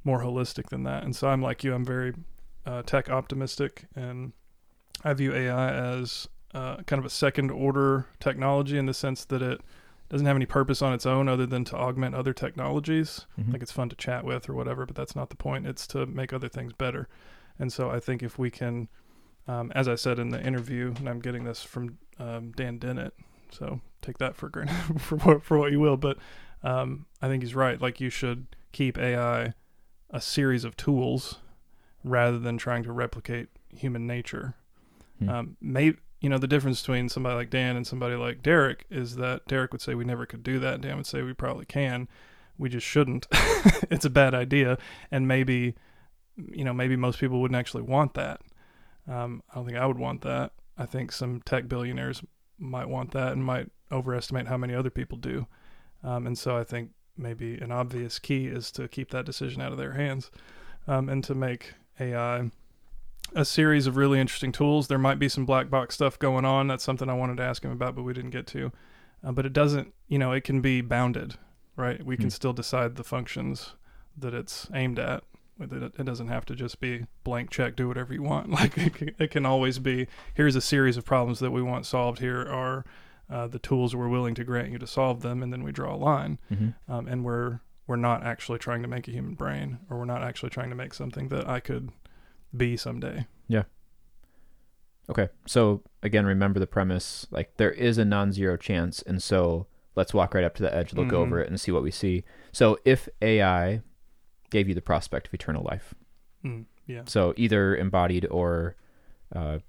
more 0.04 0.22
holistic 0.22 0.70
than 0.70 0.84
that. 0.84 1.04
And 1.04 1.16
so 1.16 1.28
I'm 1.30 1.42
like 1.42 1.64
you, 1.64 1.74
I'm 1.74 1.86
very 1.86 2.14
uh, 2.66 2.82
tech 2.84 3.10
optimistic, 3.10 3.86
and 3.96 4.32
I 5.04 5.14
view 5.14 5.34
AI 5.34 5.72
as 5.72 6.28
uh, 6.54 6.78
kind 6.84 7.00
of 7.00 7.06
a 7.06 7.10
second 7.10 7.52
order 7.52 8.06
technology 8.20 8.78
in 8.78 8.86
the 8.86 8.94
sense 8.94 9.26
that 9.26 9.42
it 9.42 9.62
doesn't 10.10 10.26
have 10.28 10.36
any 10.36 10.46
purpose 10.46 10.82
on 10.82 10.94
its 10.94 11.06
own 11.06 11.28
other 11.28 11.46
than 11.46 11.66
to 11.66 11.76
augment 11.76 12.16
other 12.16 12.32
technologies 12.32 13.26
Mhm. 13.40 13.52
like 13.52 13.62
it's 13.62 13.72
fun 13.72 13.90
to 13.90 13.96
chat 13.96 14.24
with 14.24 14.48
or 14.48 14.54
whatever 14.54 14.86
but 14.86 14.96
that's 14.96 15.16
not 15.16 15.30
the 15.32 15.36
point 15.36 15.66
it's 15.68 15.86
to 15.88 16.06
make 16.06 16.32
other 16.32 16.48
things 16.48 16.72
better 16.74 17.10
and 17.60 17.72
so 17.72 17.90
i 17.90 18.00
think 18.00 18.22
if 18.24 18.38
we 18.38 18.50
can 18.50 18.88
um, 19.48 19.72
as 19.76 19.88
i 19.88 19.96
said 19.96 20.20
in 20.20 20.30
the 20.30 20.42
interview 20.42 20.94
and 20.98 21.08
i'm 21.10 21.20
getting 21.20 21.44
this 21.44 21.64
from 21.64 21.98
um, 22.20 22.52
dan 22.56 22.78
dennett 22.78 23.14
so 23.52 23.80
take 24.02 24.18
that 24.18 24.36
for 24.36 24.50
granted 24.50 25.02
for, 25.02 25.18
what, 25.18 25.44
for 25.44 25.58
what 25.58 25.72
you 25.72 25.80
will 25.80 25.98
but 25.98 26.18
um, 26.64 27.06
i 27.22 27.28
think 27.28 27.44
he's 27.44 27.56
right 27.56 27.82
like 27.82 28.00
you 28.00 28.10
should 28.10 28.48
keep 28.72 28.98
ai 28.98 29.54
a 30.12 30.22
series 30.22 30.64
of 30.64 30.76
tools 30.78 31.40
rather 32.04 32.38
than 32.40 32.58
trying 32.58 32.84
to 32.84 32.92
replicate 32.92 33.50
human 33.70 34.06
nature 34.08 34.56
Hmm. 35.20 35.30
um, 35.30 35.58
may 35.62 35.94
you 36.20 36.30
know 36.30 36.38
the 36.38 36.48
difference 36.48 36.82
between 36.82 37.08
somebody 37.08 37.36
like 37.36 37.50
Dan 37.50 37.78
and 37.78 37.88
somebody 37.88 38.16
like 38.16 38.44
Derek 38.44 38.86
is 38.90 39.16
that 39.16 39.46
Derek 39.48 39.72
would 39.72 39.82
say 39.82 39.96
we 39.96 40.04
never 40.04 40.26
could 40.26 40.44
do 40.44 40.60
that. 40.60 40.82
Dan 40.82 40.98
would 40.98 41.06
say 41.06 41.22
we 41.22 41.32
probably 41.34 41.64
can. 41.66 42.10
We 42.58 42.68
just 42.68 42.86
shouldn't. 42.86 43.28
it's 43.90 44.04
a 44.04 44.10
bad 44.10 44.34
idea, 44.34 44.78
and 45.12 45.26
maybe 45.26 45.76
you 46.52 46.64
know 46.64 46.74
maybe 46.74 46.96
most 46.96 47.20
people 47.20 47.42
wouldn't 47.42 47.58
actually 47.58 47.84
want 47.84 48.14
that. 48.16 48.42
Um, 49.08 49.44
I 49.52 49.56
don't 49.56 49.66
think 49.66 49.78
I 49.78 49.86
would 49.86 50.00
want 50.00 50.22
that. 50.22 50.52
I 50.78 50.86
think 50.86 51.12
some 51.12 51.42
tech 51.42 51.68
billionaires 51.68 52.22
might 52.58 52.90
want 52.90 53.12
that 53.12 53.32
and 53.34 53.44
might 53.46 53.70
overestimate 53.92 54.48
how 54.48 54.58
many 54.58 54.74
other 54.74 54.90
people 54.90 55.18
do. 55.18 55.48
Um, 56.04 56.26
and 56.28 56.38
so 56.38 56.58
I 56.58 56.64
think 56.64 56.92
maybe 57.18 57.56
an 57.56 57.72
obvious 57.72 58.20
key 58.20 58.48
is 58.48 58.72
to 58.72 58.88
keep 58.88 59.12
that 59.12 59.26
decision 59.26 59.62
out 59.62 59.72
of 59.72 59.78
their 59.78 59.94
hands 59.94 60.32
um, 60.88 61.08
and 61.08 61.24
to 61.24 61.36
make 61.36 61.74
AI 62.00 62.52
a 63.36 63.46
series 63.46 63.88
of 63.88 63.96
really 63.98 64.20
interesting 64.20 64.52
tools. 64.52 64.88
There 64.88 64.98
might 65.00 65.18
be 65.20 65.30
some 65.30 65.46
black 65.46 65.70
box 65.70 65.96
stuff 65.96 66.20
going 66.20 66.46
on. 66.46 66.68
That's 66.68 66.84
something 66.84 67.10
I 67.10 67.14
wanted 67.14 67.38
to 67.38 67.44
ask 67.44 67.64
him 67.64 67.72
about, 67.72 67.96
but 67.96 68.04
we 68.04 68.14
didn't 68.14 68.30
get 68.32 68.48
to. 68.48 68.72
Uh, 69.24 69.32
but 69.32 69.46
it 69.46 69.54
doesn't, 69.54 69.94
you 70.08 70.20
know, 70.20 70.32
it 70.32 70.44
can 70.44 70.62
be 70.62 70.82
bounded, 70.82 71.36
right? 71.76 72.04
We 72.06 72.18
can 72.18 72.26
Hmm. 72.26 72.30
still 72.30 72.54
decide 72.54 72.96
the 72.96 73.04
functions 73.04 73.76
that 74.18 74.34
it's 74.34 74.68
aimed 74.74 75.00
at. 75.00 75.24
It, 75.60 75.72
it 75.98 76.04
doesn't 76.06 76.28
have 76.28 76.46
to 76.46 76.56
just 76.56 76.80
be 76.82 77.06
blank 77.24 77.50
check, 77.50 77.76
do 77.76 77.88
whatever 77.88 78.14
you 78.14 78.24
want. 78.24 78.50
Like 78.56 78.78
it 78.78 79.32
can, 79.32 79.46
always 79.46 79.80
be 79.80 80.08
here's 80.34 80.56
a 80.56 80.62
series 80.62 80.98
of 80.98 81.06
problems 81.06 81.40
that 81.40 81.52
we 81.52 81.62
want 81.62 81.86
solved. 81.86 82.20
Here 82.20 82.42
are 82.42 82.86
uh, 83.30 83.48
the 83.48 83.60
tools 83.60 83.96
we're 83.96 84.08
willing 84.10 84.36
to 84.36 84.44
grant 84.44 84.72
you 84.72 84.78
to 84.80 84.88
solve 84.88 85.22
them, 85.22 85.42
and 85.42 85.52
then 85.54 85.64
we 85.64 85.72
draw 85.72 85.96
a 85.96 85.98
line. 85.98 86.40
Mhm. 86.52 86.76
Um, 86.88 87.08
and 87.08 87.24
we're 87.24 87.62
we're 87.88 87.96
not 87.96 88.24
actually 88.24 88.60
trying 88.60 88.82
to 88.82 88.88
make 88.88 89.08
a 89.08 89.12
human 89.12 89.36
brain, 89.36 89.80
or 89.90 89.98
we're 90.00 90.06
not 90.06 90.24
actually 90.24 90.50
trying 90.50 90.70
to 90.72 90.76
make 90.76 90.94
something 90.94 91.30
that 91.30 91.48
I 91.48 91.60
could 91.60 91.90
be 92.56 92.76
someday. 92.78 93.26
Yeah. 93.48 93.64
Okay. 95.10 95.30
So 95.46 95.84
again, 96.04 96.26
remember 96.26 96.60
the 96.60 96.68
premise. 96.68 97.28
Like 97.32 97.58
there 97.58 97.72
is 97.72 97.98
a 97.98 98.06
non-zero 98.06 98.58
chance, 98.58 99.02
and 99.04 99.22
so 99.22 99.68
let's 99.96 100.14
walk 100.14 100.34
right 100.34 100.44
up 100.44 100.56
to 100.56 100.64
the 100.64 100.74
edge, 100.76 100.94
look 100.94 101.08
Mhm. 101.10 101.14
over 101.14 101.40
it, 101.40 101.48
and 101.48 101.60
see 101.62 101.72
what 101.72 101.84
we 101.84 101.92
see. 101.92 102.24
So 102.52 102.78
if 102.86 103.08
AI 103.22 103.82
gave 104.56 104.68
you 104.70 104.76
the 104.76 104.82
prospect 104.92 105.28
of 105.28 105.34
eternal 105.34 105.64
life, 105.64 105.94
Mm, 106.44 106.66
yeah. 106.88 107.04
so 107.06 107.34
either 107.38 107.76
embodied 107.76 108.26
or 108.32 108.76
uh, 109.36 109.60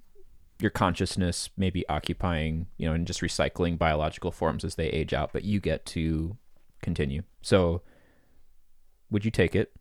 your 0.60 0.70
consciousness 0.70 1.50
maybe 1.56 1.86
occupying, 1.88 2.66
you 2.78 2.86
know, 2.86 2.94
and 2.94 3.06
just 3.06 3.20
recycling 3.20 3.76
biological 3.78 4.30
forms 4.30 4.64
as 4.64 4.74
they 4.76 4.88
age 5.00 5.12
out, 5.12 5.32
but 5.32 5.42
you 5.44 5.58
get 5.60 5.84
to 5.86 6.36
continue. 6.82 7.22
So 7.42 7.82
would 9.10 9.24
you 9.24 9.30
take 9.30 9.54
it? 9.54 9.72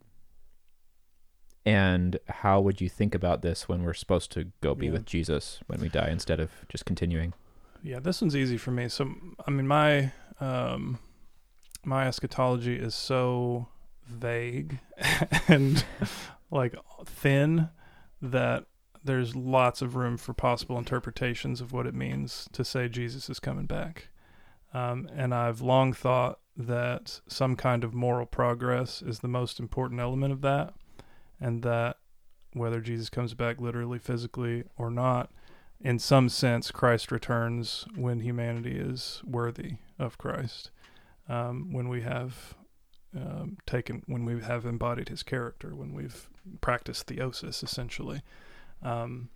And 1.65 2.19
how 2.27 2.61
would 2.61 2.79
you 2.79 2.89
think 2.89 3.15
about 3.15 3.41
this 3.41 3.67
when 3.67 3.83
we're 3.83 3.93
supposed 3.93 4.31
to 4.33 4.51
go 4.61 4.75
be 4.75 4.85
Yeah. 4.85 4.91
with 4.93 5.05
Jesus 5.05 5.59
when 5.67 5.79
we 5.81 5.89
die 5.89 6.09
instead 6.09 6.39
of 6.39 6.51
just 6.69 6.85
continuing? 6.85 7.33
Yeah, 7.83 7.99
this 7.99 8.21
one's 8.21 8.35
easy 8.35 8.57
for 8.57 8.71
me. 8.71 8.87
So, 8.87 9.03
I 9.47 9.51
mean, 9.51 9.67
my 9.67 10.11
um, 10.39 10.99
my 11.83 12.07
eschatology 12.07 12.75
is 12.75 12.93
so 12.95 13.67
vague 14.07 14.79
and 15.47 15.83
like 16.51 16.75
thin 17.05 17.69
that 18.21 18.65
there's 19.03 19.35
lots 19.35 19.81
of 19.81 19.95
room 19.95 20.17
for 20.17 20.33
possible 20.33 20.77
interpretations 20.77 21.61
of 21.61 21.71
what 21.71 21.85
it 21.85 21.93
means 21.93 22.49
to 22.51 22.65
say 22.65 22.89
Jesus 22.89 23.29
is 23.29 23.39
coming 23.39 23.65
back. 23.65 24.09
Um, 24.73 25.07
and 25.15 25.33
I've 25.33 25.61
long 25.61 25.93
thought 25.93 26.39
that 26.57 27.21
some 27.27 27.55
kind 27.55 27.83
of 27.83 27.93
moral 27.93 28.25
progress 28.25 29.01
is 29.01 29.19
the 29.19 29.27
most 29.27 29.59
important 29.59 30.01
element 30.01 30.33
of 30.33 30.41
that, 30.41 30.73
and 31.39 31.61
that 31.63 31.97
whether 32.53 32.81
Jesus 32.81 33.09
comes 33.09 33.33
back 33.33 33.59
literally, 33.59 33.99
physically, 33.99 34.63
or 34.77 34.89
not, 34.89 35.31
in 35.79 35.99
some 35.99 36.29
sense, 36.29 36.71
Christ 36.71 37.11
returns 37.11 37.85
when 37.95 38.21
humanity 38.21 38.77
is 38.77 39.21
worthy 39.25 39.73
of 39.99 40.17
Christ, 40.17 40.71
um, 41.29 41.71
when 41.71 41.89
we 41.89 42.01
have 42.01 42.55
um, 43.15 43.57
taken, 43.65 44.03
when 44.07 44.25
we 44.25 44.41
have 44.41 44.65
embodied 44.65 45.09
his 45.09 45.23
character, 45.23 45.75
when 45.75 45.93
we've 45.93 46.29
practiced 46.61 47.07
theosis, 47.07 47.63
essentially. 47.63 48.21
Um, 48.83 49.29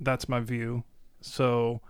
that's 0.00 0.28
my 0.28 0.40
view. 0.40 0.84
So, 1.20 1.80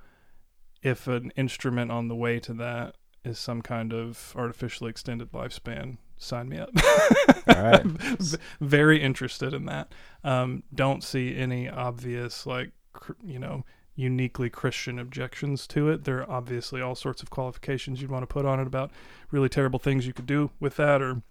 if 0.83 1.07
an 1.09 1.33
instrument 1.37 1.91
on 1.91 2.09
the 2.09 2.15
way 2.15 2.39
to 2.41 2.55
that 2.55 2.97
is 3.25 3.39
some 3.39 3.63
kind 3.63 3.93
of 3.93 4.33
artificially 4.37 4.91
extended 4.91 5.33
lifespan, 5.33 5.97
sign 6.17 6.49
me 6.49 6.59
up. 6.59 6.71
All 7.49 7.63
right. 7.63 7.85
V- 7.87 8.37
Very 8.61 9.03
interested 9.03 9.53
in 9.53 9.67
that. 9.67 9.93
Um, 10.23 10.63
don't 10.75 11.03
see 11.03 11.37
any 11.37 11.69
obvious, 11.69 12.47
like, 12.47 12.71
cr- 12.93 13.13
you 13.25 13.39
know, 13.39 13.65
uniquely 13.97 14.51
Christian 14.51 14.99
objections 14.99 15.67
to 15.69 15.89
it. 15.91 16.05
There 16.05 16.21
are 16.21 16.31
obviously 16.31 16.81
all 16.81 16.95
sorts 16.95 17.23
of 17.23 17.31
qualifications 17.31 18.01
you'd 18.01 18.11
want 18.11 18.23
to 18.23 18.27
put 18.27 18.45
on 18.45 18.61
it 18.61 18.67
about 18.67 18.91
really 19.31 19.49
terrible 19.49 19.79
things 19.79 20.07
you 20.07 20.13
could 20.13 20.27
do 20.27 20.51
with 20.61 20.77
that, 20.77 21.01
or 21.03 21.23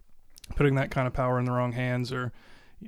putting 0.55 0.75
that 0.75 0.91
kind 0.91 1.07
of 1.07 1.13
power 1.13 1.39
in 1.39 1.45
the 1.45 1.51
wrong 1.51 1.71
hands, 1.71 2.11
or, 2.11 2.31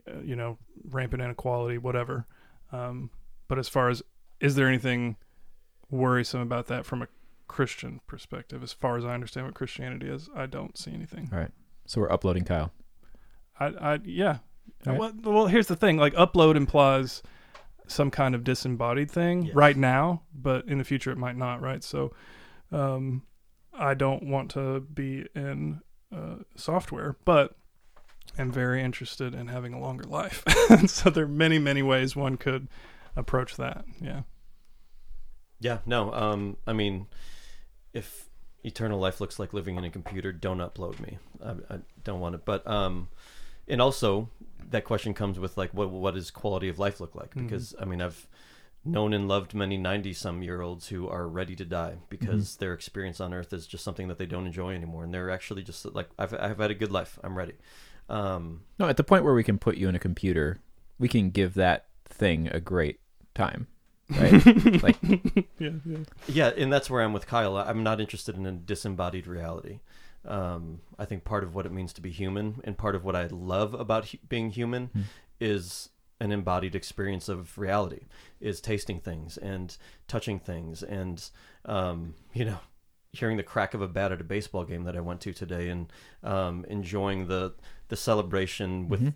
uh, 0.08 0.20
you 0.22 0.36
know, 0.36 0.58
rampant 0.90 1.22
inequality, 1.22 1.78
whatever. 1.78 2.26
Um, 2.72 3.10
but 3.48 3.58
as 3.58 3.68
far 3.70 3.90
as 3.90 4.04
is 4.40 4.56
there 4.56 4.68
anything 4.68 5.16
worrisome 5.90 6.42
about 6.42 6.68
that 6.68 6.86
from 6.86 7.02
a 7.02 7.08
Christian 7.48 8.02
perspective? 8.08 8.62
As 8.62 8.74
far 8.74 8.98
as 8.98 9.06
I 9.06 9.14
understand 9.14 9.48
what 9.48 9.56
Christianity 9.56 10.08
is, 10.08 10.30
I 10.36 10.46
don't 10.46 10.78
see 10.78 10.94
anything. 10.94 11.30
All 11.32 11.40
right. 11.40 11.52
So 11.86 12.02
we're 12.02 12.12
uploading 12.12 12.44
Kyle. 12.44 12.72
I, 13.60 13.66
I 13.68 14.00
yeah. 14.04 14.40
All 14.86 14.94
right. 14.94 15.00
Well, 15.00 15.14
well, 15.34 15.48
here's 15.48 15.68
the 15.68 15.76
thing. 15.76 15.98
Like, 15.98 16.14
upload 16.14 16.56
implies 16.56 17.24
some 17.88 18.12
kind 18.12 18.36
of 18.36 18.44
disembodied 18.44 19.10
thing 19.10 19.44
Yes. 19.44 19.56
right 19.56 19.78
now, 19.78 20.24
but 20.36 20.68
in 20.68 20.78
the 20.78 20.84
future 20.84 21.10
it 21.12 21.18
might 21.18 21.38
not. 21.38 21.62
Right. 21.62 21.84
So, 21.84 22.14
um, 22.72 23.24
I 23.74 23.94
don't 23.94 24.24
want 24.24 24.52
to 24.52 24.82
be 24.82 25.26
in 25.36 25.82
uh, 26.16 26.38
software, 26.56 27.18
but 27.26 27.56
am 28.38 28.52
very 28.52 28.84
interested 28.84 29.34
in 29.34 29.48
having 29.48 29.74
a 29.74 29.80
longer 29.80 30.04
life. 30.04 30.44
so 30.88 31.10
there 31.10 31.26
are 31.26 31.28
many, 31.28 31.60
many 31.60 31.82
ways 31.82 32.16
one 32.16 32.38
could 32.38 32.68
approach 33.16 33.58
that. 33.58 33.86
Yeah. 34.02 34.22
Yeah, 35.60 35.80
no. 35.86 36.14
Um, 36.14 36.58
I 36.68 36.74
mean, 36.74 37.08
if 37.94 38.30
eternal 38.64 39.00
life 39.00 39.20
looks 39.20 39.40
like 39.40 39.54
living 39.54 39.76
in 39.78 39.84
a 39.84 39.90
computer, 39.90 40.32
don't 40.32 40.60
upload 40.60 41.00
me. 41.00 41.18
I, 41.44 41.76
I 41.76 41.80
don't 42.04 42.20
want 42.20 42.36
it. 42.36 42.46
But 42.46 42.68
um, 42.68 43.10
and 43.68 43.82
also 43.82 44.30
that 44.70 44.84
question 44.84 45.14
comes 45.14 45.40
with 45.40 45.58
like, 45.58 45.74
what 45.74 45.90
what 45.90 46.14
does 46.14 46.30
quality 46.30 46.70
of 46.70 46.78
life 46.78 47.00
look 47.00 47.16
like? 47.16 47.34
Mhm. 47.34 47.44
Because 47.44 47.74
I 47.80 47.86
mean, 47.86 48.02
I've 48.02 48.28
known 48.88 49.13
and 49.13 49.27
loved 49.27 49.53
many 49.53 49.77
ninety 49.77 50.13
some 50.13 50.41
year 50.44 50.62
olds 50.62 50.88
who 50.88 51.08
are 51.08 51.27
ready 51.27 51.56
to 51.56 51.65
die 51.65 51.98
because 52.10 52.56
their 52.58 52.74
experience 52.74 53.20
on 53.20 53.34
Earth 53.34 53.53
is 53.53 53.67
just 53.67 53.84
something 53.84 54.08
that 54.08 54.17
they 54.17 54.25
don't 54.25 54.46
enjoy 54.48 54.74
anymore, 54.74 55.03
and 55.03 55.13
they're 55.13 55.29
actually 55.29 55.63
just 55.63 55.86
like, 55.94 56.09
I've 56.18 56.33
I've 56.33 56.57
had 56.59 56.72
a 56.72 56.75
good 56.75 56.92
life. 56.92 57.20
I'm 57.24 57.38
ready. 57.38 57.53
Um, 58.09 58.62
No, 58.79 58.88
at 58.88 58.98
the 58.98 59.03
point 59.03 59.24
where 59.24 59.33
we 59.33 59.44
can 59.44 59.57
put 59.59 59.77
you 59.77 59.90
in 59.90 59.96
a 59.96 60.00
computer, 60.00 60.57
we 60.98 61.07
can 61.09 61.29
give 61.29 61.53
that 61.55 61.85
thing 62.05 62.48
a 62.48 62.59
great 62.59 63.00
time. 63.35 63.68
Right? 64.09 64.31
like 64.83 64.98
Yeah. 65.59 65.72
Yeah. 65.85 65.98
Yeah, 66.27 66.50
and 66.57 66.72
that's 66.72 66.90
where 66.90 67.01
I'm 67.03 67.12
with 67.14 67.27
Kyle. 67.27 67.57
I'm 67.57 67.83
not 67.83 68.00
interested 68.00 68.35
in 68.38 68.46
a 68.46 68.53
disembodied 68.53 69.27
reality. 69.27 69.79
Um, 70.25 70.79
I 70.98 71.05
think 71.05 71.24
part 71.25 71.44
of 71.44 71.53
what 71.55 71.66
it 71.66 71.72
means 71.72 71.94
to 71.94 72.01
be 72.01 72.09
human 72.12 72.62
and 72.64 72.77
part 72.77 72.96
of 72.96 73.03
what 73.03 73.16
I 73.16 73.27
love 73.27 73.74
about 73.74 74.09
hu- 74.09 74.18
being 74.27 74.50
human 74.51 74.88
Hmm. 74.88 75.01
is 75.40 75.90
an 76.20 76.32
embodied 76.32 76.75
experience 76.75 77.30
of 77.30 77.58
reality, 77.58 78.06
is 78.40 78.60
tasting 78.62 79.00
things 79.00 79.38
and 79.38 79.77
touching 80.08 80.40
things 80.40 80.82
and, 80.84 81.30
um, 81.66 82.16
you 82.34 82.44
know, 82.46 82.58
hearing 83.14 83.38
the 83.38 83.44
crack 83.44 83.74
of 83.74 83.82
a 83.82 83.88
bat 83.88 84.12
at 84.12 84.20
a 84.22 84.24
baseball 84.24 84.64
game 84.64 84.84
that 84.84 84.96
I 84.96 85.00
went 85.00 85.22
to 85.22 85.34
today 85.34 85.70
and 85.70 85.92
um, 86.24 86.66
enjoying 86.70 87.27
the 87.27 87.53
the 87.90 87.96
celebration 87.96 88.90
with 88.90 89.01
Mhm. 89.01 89.14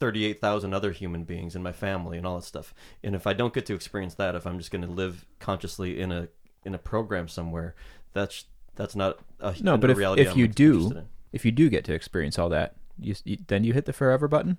38,000 0.00 0.72
other 0.74 0.92
human 0.92 1.24
beings 1.24 1.54
in 1.54 1.62
my 1.62 1.72
family 1.72 2.16
and 2.18 2.26
all 2.26 2.36
that 2.36 2.44
stuff. 2.44 2.74
And 3.02 3.14
if 3.14 3.26
I 3.26 3.32
don't 3.32 3.52
get 3.54 3.66
to 3.66 3.74
experience 3.74 4.14
that, 4.14 4.34
if 4.34 4.46
I'm 4.46 4.58
just 4.58 4.70
going 4.70 4.82
to 4.82 4.88
live 4.90 5.26
consciously 5.40 6.00
in 6.00 6.10
a 6.12 6.28
in 6.64 6.74
a 6.74 6.78
program 6.78 7.28
somewhere, 7.28 7.74
that's 8.12 8.46
that's 8.76 8.96
not 8.96 9.18
a 9.40 9.54
No, 9.60 9.76
but 9.76 9.90
if- 9.90 9.96
reality 9.98 10.22
if 10.22 10.32
I'm 10.32 10.38
you 10.38 10.48
do- 10.48 11.02
if 11.32 11.44
you 11.44 11.52
do 11.52 11.68
get 11.68 11.84
to 11.84 11.92
experience 11.94 12.38
all 12.38 12.48
that, 12.50 12.76
you, 12.98 13.14
you 13.24 13.36
then 13.48 13.62
you 13.64 13.72
hit 13.72 13.84
the 13.86 13.92
forever 13.92 14.26
button. 14.28 14.56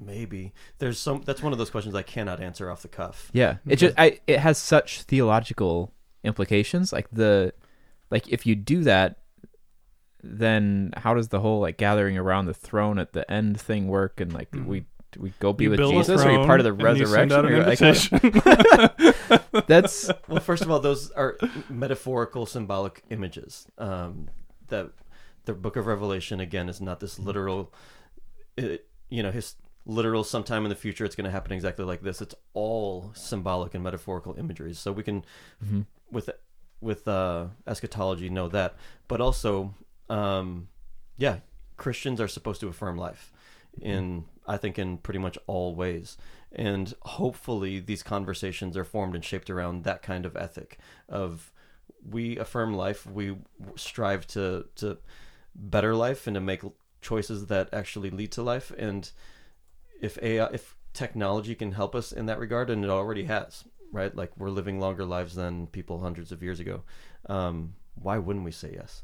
Maybe 0.00 0.52
there's 0.78 0.98
some 0.98 1.22
that's 1.22 1.42
one 1.42 1.52
of 1.52 1.58
those 1.58 1.70
questions 1.70 1.94
I 1.94 2.02
cannot 2.02 2.40
answer 2.40 2.70
off 2.70 2.82
the 2.82 2.88
cuff. 2.88 3.30
Yeah, 3.32 3.50
it 3.50 3.54
mm-hmm. 3.54 3.74
just 3.74 3.94
I 3.98 4.20
it 4.26 4.40
has 4.40 4.58
such 4.58 5.02
theological 5.02 5.92
implications. 6.24 6.92
Like 6.92 7.08
the 7.10 7.52
like 8.10 8.28
if 8.28 8.46
you 8.46 8.56
do 8.56 8.82
that, 8.84 9.18
then 10.22 10.92
how 10.96 11.14
does 11.14 11.28
the 11.28 11.40
whole 11.40 11.60
like 11.60 11.76
gathering 11.76 12.18
around 12.18 12.46
the 12.46 12.54
throne 12.54 12.98
at 12.98 13.12
the 13.12 13.30
end 13.30 13.60
thing 13.60 13.88
work? 13.88 14.20
And 14.20 14.32
like 14.32 14.48
we 14.52 14.80
mm-hmm. 14.80 15.22
we 15.22 15.32
go 15.38 15.52
be 15.52 15.64
You 15.64 15.70
with 15.70 15.80
Jesus? 15.80 16.22
Or 16.22 16.28
are 16.28 16.40
you 16.40 16.46
part 16.46 16.60
of 16.60 16.64
the 16.64 16.74
throne 16.74 16.90
and 16.90 16.98
you 16.98 17.06
send 17.06 17.30
resurrection? 17.32 17.46
Or 17.46 17.50
you're 17.50 19.10
like, 19.32 19.66
that's 19.66 20.10
Well, 20.28 20.40
first 20.40 20.62
of 20.62 20.70
all, 20.70 20.80
those 20.80 21.10
are 21.12 21.36
metaphorical, 21.68 22.46
symbolic 22.46 23.02
images. 23.10 23.66
Um, 23.78 24.28
that 24.68 24.90
the 25.44 25.52
Book 25.52 25.76
of 25.76 25.86
Revelation 25.86 26.40
again 26.40 26.68
is 26.68 26.80
not 26.80 27.00
this 27.00 27.18
literal, 27.18 27.72
it, 28.56 28.86
you 29.08 29.22
know, 29.22 29.30
his 29.30 29.56
literal. 29.86 30.24
Sometime 30.24 30.64
in 30.64 30.68
the 30.68 30.74
future, 30.76 31.04
it's 31.04 31.16
going 31.16 31.24
to 31.24 31.30
happen 31.30 31.52
exactly 31.52 31.84
like 31.84 32.02
this. 32.02 32.20
It's 32.20 32.34
all 32.54 33.12
symbolic 33.14 33.74
and 33.74 33.82
metaphorical 33.82 34.34
imageries. 34.38 34.78
So 34.78 34.92
we 34.92 35.02
can, 35.02 35.24
Mhm. 35.64 35.86
with 36.10 36.30
with 36.82 37.06
uh, 37.06 37.48
eschatology, 37.66 38.30
know 38.30 38.48
that. 38.48 38.74
But 39.06 39.20
also, 39.20 39.74
um, 40.08 40.68
yeah, 41.18 41.40
Christians 41.76 42.20
are 42.22 42.28
supposed 42.28 42.60
to 42.62 42.68
affirm 42.68 42.96
life 42.96 43.32
in 43.80 44.24
I 44.46 44.56
think 44.56 44.78
in 44.78 44.98
pretty 44.98 45.18
much 45.20 45.38
all 45.46 45.74
ways. 45.74 46.16
And 46.52 46.92
hopefully 47.02 47.78
these 47.80 48.02
conversations 48.02 48.76
are 48.76 48.84
formed 48.84 49.14
and 49.14 49.24
shaped 49.24 49.48
around 49.50 49.84
that 49.84 50.02
kind 50.02 50.26
of 50.26 50.36
ethic 50.36 50.78
of 51.08 51.52
we 52.08 52.38
affirm 52.38 52.74
life, 52.74 53.06
we 53.06 53.36
strive 53.76 54.26
to 54.28 54.66
to 54.76 54.98
better 55.54 55.94
life 55.94 56.26
and 56.26 56.34
to 56.34 56.40
make 56.40 56.62
choices 57.02 57.46
that 57.46 57.68
actually 57.72 58.10
lead 58.10 58.32
to 58.32 58.42
life 58.42 58.72
and 58.78 59.12
if 60.00 60.18
AI 60.22 60.46
if 60.46 60.76
technology 60.92 61.54
can 61.54 61.72
help 61.72 61.94
us 61.94 62.12
in 62.12 62.26
that 62.26 62.38
regard 62.38 62.70
and 62.70 62.84
it 62.84 62.90
already 62.90 63.24
has, 63.24 63.64
right? 63.92 64.14
Like 64.14 64.32
we're 64.36 64.50
living 64.50 64.80
longer 64.80 65.04
lives 65.04 65.34
than 65.34 65.66
people 65.68 66.00
hundreds 66.00 66.32
of 66.32 66.42
years 66.42 66.60
ago. 66.60 66.82
Um, 67.26 67.74
why 67.94 68.18
wouldn't 68.18 68.44
we 68.44 68.50
say 68.50 68.72
yes? 68.74 69.02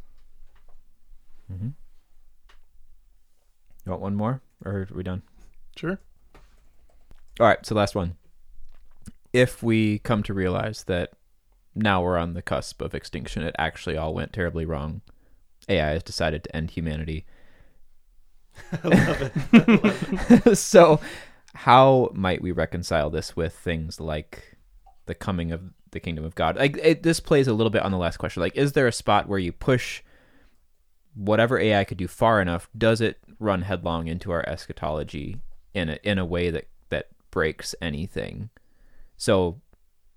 Mhm. 1.52 1.74
You 3.84 3.92
want 3.92 4.02
one 4.02 4.16
more, 4.16 4.42
or 4.64 4.72
are 4.72 4.88
we 4.92 5.02
done? 5.02 5.22
sure. 5.76 6.00
All 7.38 7.46
right, 7.46 7.64
so 7.64 7.74
last 7.74 7.94
one. 7.94 8.16
If 9.32 9.62
we 9.62 9.98
come 9.98 10.22
to 10.22 10.32
realize 10.32 10.84
that 10.84 11.12
now 11.74 12.02
we're 12.02 12.16
on 12.16 12.32
the 12.32 12.40
cusp 12.40 12.80
of 12.80 12.94
extinction, 12.94 13.42
it 13.42 13.54
actually 13.58 13.96
all 13.96 14.14
went 14.14 14.32
terribly 14.32 14.64
wrong. 14.64 15.02
AI 15.68 15.90
has 15.90 16.02
decided 16.02 16.44
to 16.44 16.56
end 16.56 16.70
humanity. 16.70 17.26
I 18.84 18.88
love 18.88 19.22
it. 19.22 19.32
I 19.52 19.58
love 19.58 20.46
it. 20.46 20.56
so, 20.56 21.00
how 21.54 22.10
might 22.14 22.42
we 22.42 22.52
reconcile 22.52 23.10
this 23.10 23.34
with 23.36 23.54
things 23.54 24.00
like 24.00 24.56
the 25.06 25.14
coming 25.14 25.52
of 25.52 25.62
the 25.90 26.00
kingdom 26.00 26.24
of 26.24 26.34
God? 26.34 26.56
Like 26.56 26.76
it, 26.82 27.02
this 27.02 27.20
plays 27.20 27.48
a 27.48 27.52
little 27.54 27.70
bit 27.70 27.82
on 27.82 27.92
the 27.92 27.98
last 27.98 28.16
question. 28.18 28.42
Like, 28.42 28.56
is 28.56 28.72
there 28.72 28.86
a 28.86 28.92
spot 28.92 29.28
where 29.28 29.38
you 29.38 29.52
push 29.52 30.02
whatever 31.14 31.58
AI 31.58 31.84
could 31.84 31.98
do 31.98 32.08
far 32.08 32.40
enough? 32.40 32.68
Does 32.76 33.00
it 33.00 33.18
run 33.38 33.62
headlong 33.62 34.06
into 34.06 34.30
our 34.32 34.46
eschatology 34.48 35.38
in 35.74 35.90
a 35.90 35.98
in 36.02 36.18
a 36.18 36.24
way 36.24 36.50
that 36.50 36.68
that 36.90 37.08
breaks 37.30 37.74
anything? 37.80 38.50
So 39.16 39.60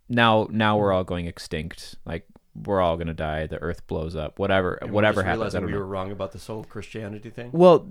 now 0.10 0.48
now 0.52 0.78
we're 0.78 0.92
all 0.92 1.04
going 1.04 1.28
extinct. 1.28 1.96
Like 2.06 2.26
we're 2.56 2.82
all 2.82 2.98
gonna 2.98 3.14
die. 3.14 3.48
The 3.48 3.62
earth 3.62 3.88
blows 3.88 4.16
up. 4.16 4.40
Whatever 4.40 4.74
And 4.74 4.92
whatever 4.92 5.24
happens. 5.24 5.38
I 5.54 5.60
realizing 5.60 5.62
don't 5.62 5.68
we 5.68 5.74
know. 5.74 5.80
were 5.80 5.86
wrong 5.86 6.12
about 6.12 6.34
this 6.34 6.48
whole 6.48 6.64
Christianity 6.66 7.30
thing. 7.30 7.52
Well, 7.54 7.88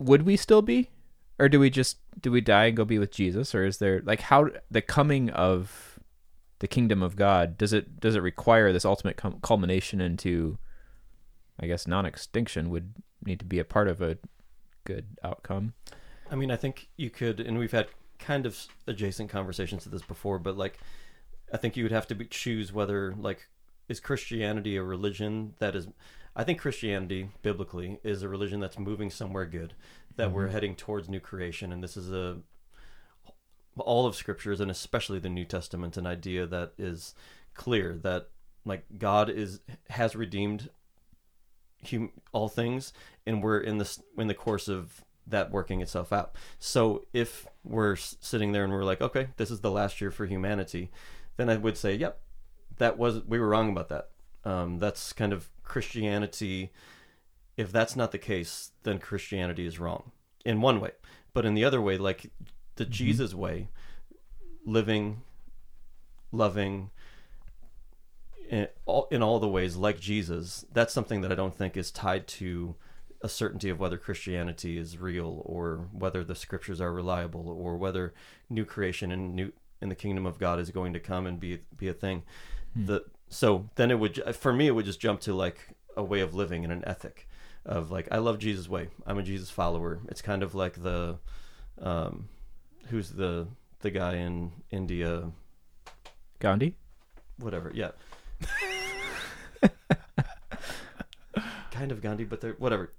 would 0.00 0.22
we 0.22 0.36
still 0.36 0.62
be, 0.62 0.90
or 1.38 1.48
do 1.48 1.60
we 1.60 1.70
just 1.70 1.98
do 2.20 2.32
we 2.32 2.40
die 2.40 2.64
and 2.66 2.76
go 2.76 2.84
be 2.84 2.98
with 2.98 3.12
Jesus, 3.12 3.54
or 3.54 3.64
is 3.64 3.78
there 3.78 4.00
like 4.04 4.22
how 4.22 4.48
the 4.70 4.82
coming 4.82 5.30
of 5.30 6.00
the 6.58 6.66
kingdom 6.66 7.02
of 7.02 7.14
God 7.16 7.56
does 7.56 7.72
it 7.72 8.00
does 8.00 8.16
it 8.16 8.22
require 8.22 8.72
this 8.72 8.84
ultimate 8.84 9.16
cum- 9.16 9.38
culmination 9.42 10.00
into, 10.00 10.58
I 11.60 11.66
guess, 11.66 11.86
non-extinction 11.86 12.70
would 12.70 12.94
need 13.24 13.38
to 13.38 13.44
be 13.44 13.58
a 13.58 13.64
part 13.64 13.86
of 13.86 14.00
a 14.00 14.18
good 14.84 15.06
outcome. 15.22 15.74
I 16.30 16.34
mean, 16.34 16.50
I 16.50 16.56
think 16.56 16.88
you 16.96 17.10
could, 17.10 17.40
and 17.40 17.58
we've 17.58 17.72
had 17.72 17.88
kind 18.18 18.46
of 18.46 18.66
adjacent 18.86 19.30
conversations 19.30 19.82
to 19.82 19.88
this 19.88 20.02
before, 20.02 20.38
but 20.38 20.56
like, 20.56 20.78
I 21.52 21.56
think 21.56 21.76
you 21.76 21.84
would 21.84 21.92
have 21.92 22.06
to 22.08 22.14
be, 22.14 22.24
choose 22.26 22.72
whether 22.72 23.14
like 23.18 23.48
is 23.88 24.00
Christianity 24.00 24.76
a 24.76 24.82
religion 24.82 25.54
that 25.58 25.74
is 25.74 25.88
I 26.36 26.44
think 26.44 26.60
Christianity 26.60 27.30
biblically 27.42 27.98
is 28.04 28.22
a 28.22 28.28
religion 28.28 28.60
that's 28.60 28.78
moving 28.78 29.10
somewhere 29.10 29.46
good 29.46 29.74
that 30.16 30.32
we're 30.32 30.48
Mhm. 30.48 30.52
heading 30.52 30.76
towards 30.76 31.08
new 31.08 31.20
creation 31.20 31.72
and 31.72 31.82
this 31.82 31.96
is 31.96 32.10
a 32.12 32.40
all 33.78 34.06
of 34.06 34.14
scriptures 34.14 34.60
and 34.60 34.70
especially 34.70 35.18
the 35.18 35.28
New 35.28 35.44
Testament 35.44 35.96
an 35.96 36.06
idea 36.06 36.46
that 36.46 36.72
is 36.76 37.14
clear 37.54 37.96
that 37.98 38.28
like 38.64 38.84
God 38.98 39.30
is 39.30 39.60
has 39.88 40.14
redeemed 40.14 40.70
hum, 41.88 42.12
all 42.32 42.48
things 42.48 42.92
and 43.26 43.42
we're 43.42 43.60
in 43.60 43.78
this 43.78 44.02
in 44.18 44.26
the 44.26 44.34
course 44.34 44.68
of 44.68 45.04
that 45.26 45.50
working 45.50 45.80
itself 45.80 46.12
out. 46.12 46.34
So 46.58 47.06
if 47.12 47.46
we're 47.64 47.96
sitting 47.96 48.52
there 48.52 48.64
and 48.64 48.72
we're 48.72 48.84
like, 48.84 49.00
okay, 49.00 49.28
this 49.36 49.50
is 49.50 49.60
the 49.60 49.70
last 49.70 50.00
year 50.00 50.10
for 50.10 50.26
humanity, 50.26 50.90
then 51.36 51.48
I 51.48 51.56
would 51.56 51.76
say, 51.76 51.94
yep, 51.94 52.20
that 52.78 52.98
was 52.98 53.24
we 53.24 53.38
were 53.38 53.48
wrong 53.48 53.70
about 53.70 53.88
that. 53.90 54.10
Um, 54.44 54.78
that's 54.78 55.12
kind 55.12 55.32
of 55.32 55.48
Christianity. 55.64 56.72
If 57.56 57.72
that's 57.72 57.96
not 57.96 58.12
the 58.12 58.18
case, 58.18 58.72
then 58.82 58.98
Christianity 58.98 59.66
is 59.66 59.78
wrong 59.78 60.12
in 60.44 60.60
one 60.60 60.80
way, 60.80 60.92
but 61.34 61.44
in 61.44 61.54
the 61.54 61.64
other 61.64 61.80
way, 61.80 61.98
like 61.98 62.30
the 62.76 62.86
Mhm. 62.86 62.90
Jesus 62.90 63.34
way, 63.34 63.68
living, 64.64 65.22
loving. 66.32 66.90
In 68.48 68.66
all, 68.84 69.06
in 69.12 69.22
all 69.22 69.38
the 69.38 69.48
ways 69.48 69.76
like 69.76 70.00
Jesus, 70.00 70.64
that's 70.72 70.92
something 70.92 71.20
that 71.20 71.30
I 71.30 71.36
don't 71.36 71.54
think 71.54 71.76
is 71.76 71.92
tied 71.92 72.26
to 72.28 72.74
a 73.22 73.28
certainty 73.28 73.68
of 73.68 73.78
whether 73.78 73.98
Christianity 73.98 74.78
is 74.78 74.98
real 74.98 75.42
or 75.44 75.88
whether 75.92 76.24
the 76.24 76.34
scriptures 76.34 76.80
are 76.80 76.92
reliable 76.92 77.48
or 77.48 77.76
whether 77.76 78.12
new 78.48 78.64
creation 78.64 79.12
and 79.12 79.36
new 79.36 79.52
in 79.80 79.88
the 79.88 79.94
kingdom 79.94 80.26
of 80.26 80.38
God 80.38 80.58
is 80.58 80.70
going 80.70 80.92
to 80.94 81.00
come 81.00 81.26
and 81.26 81.38
be 81.38 81.60
be 81.76 81.88
a 81.88 81.94
thing. 81.94 82.22
Hmm. 82.74 82.86
The 82.86 83.04
so 83.30 83.68
then 83.76 83.90
it 83.90 83.98
would 83.98 84.22
for 84.36 84.52
me 84.52 84.66
it 84.66 84.72
would 84.72 84.84
just 84.84 85.00
jump 85.00 85.20
to 85.20 85.32
like 85.32 85.68
a 85.96 86.02
way 86.04 86.20
of 86.20 86.34
living 86.34 86.64
and 86.64 86.72
an 86.72 86.82
ethic 86.86 87.26
of 87.64 87.90
like 87.90 88.08
I 88.10 88.18
love 88.18 88.38
Jesus 88.38 88.68
way. 88.68 88.88
I'm 89.06 89.18
a 89.18 89.22
Jesus 89.22 89.48
follower. 89.50 90.00
It's 90.08 90.20
kind 90.22 90.42
of 90.42 90.54
like 90.54 90.82
the 90.82 91.18
um 91.80 92.28
who's 92.88 93.10
the 93.10 93.46
the 93.80 93.90
guy 93.90 94.16
in 94.16 94.52
India 94.70 95.30
Gandhi. 96.38 96.74
whatever. 97.38 97.70
Yeah. 97.74 97.90
kind 101.70 101.92
of 101.92 102.00
Gandhi, 102.02 102.24
but 102.24 102.40
they're 102.40 102.52
whatever. 102.54 102.92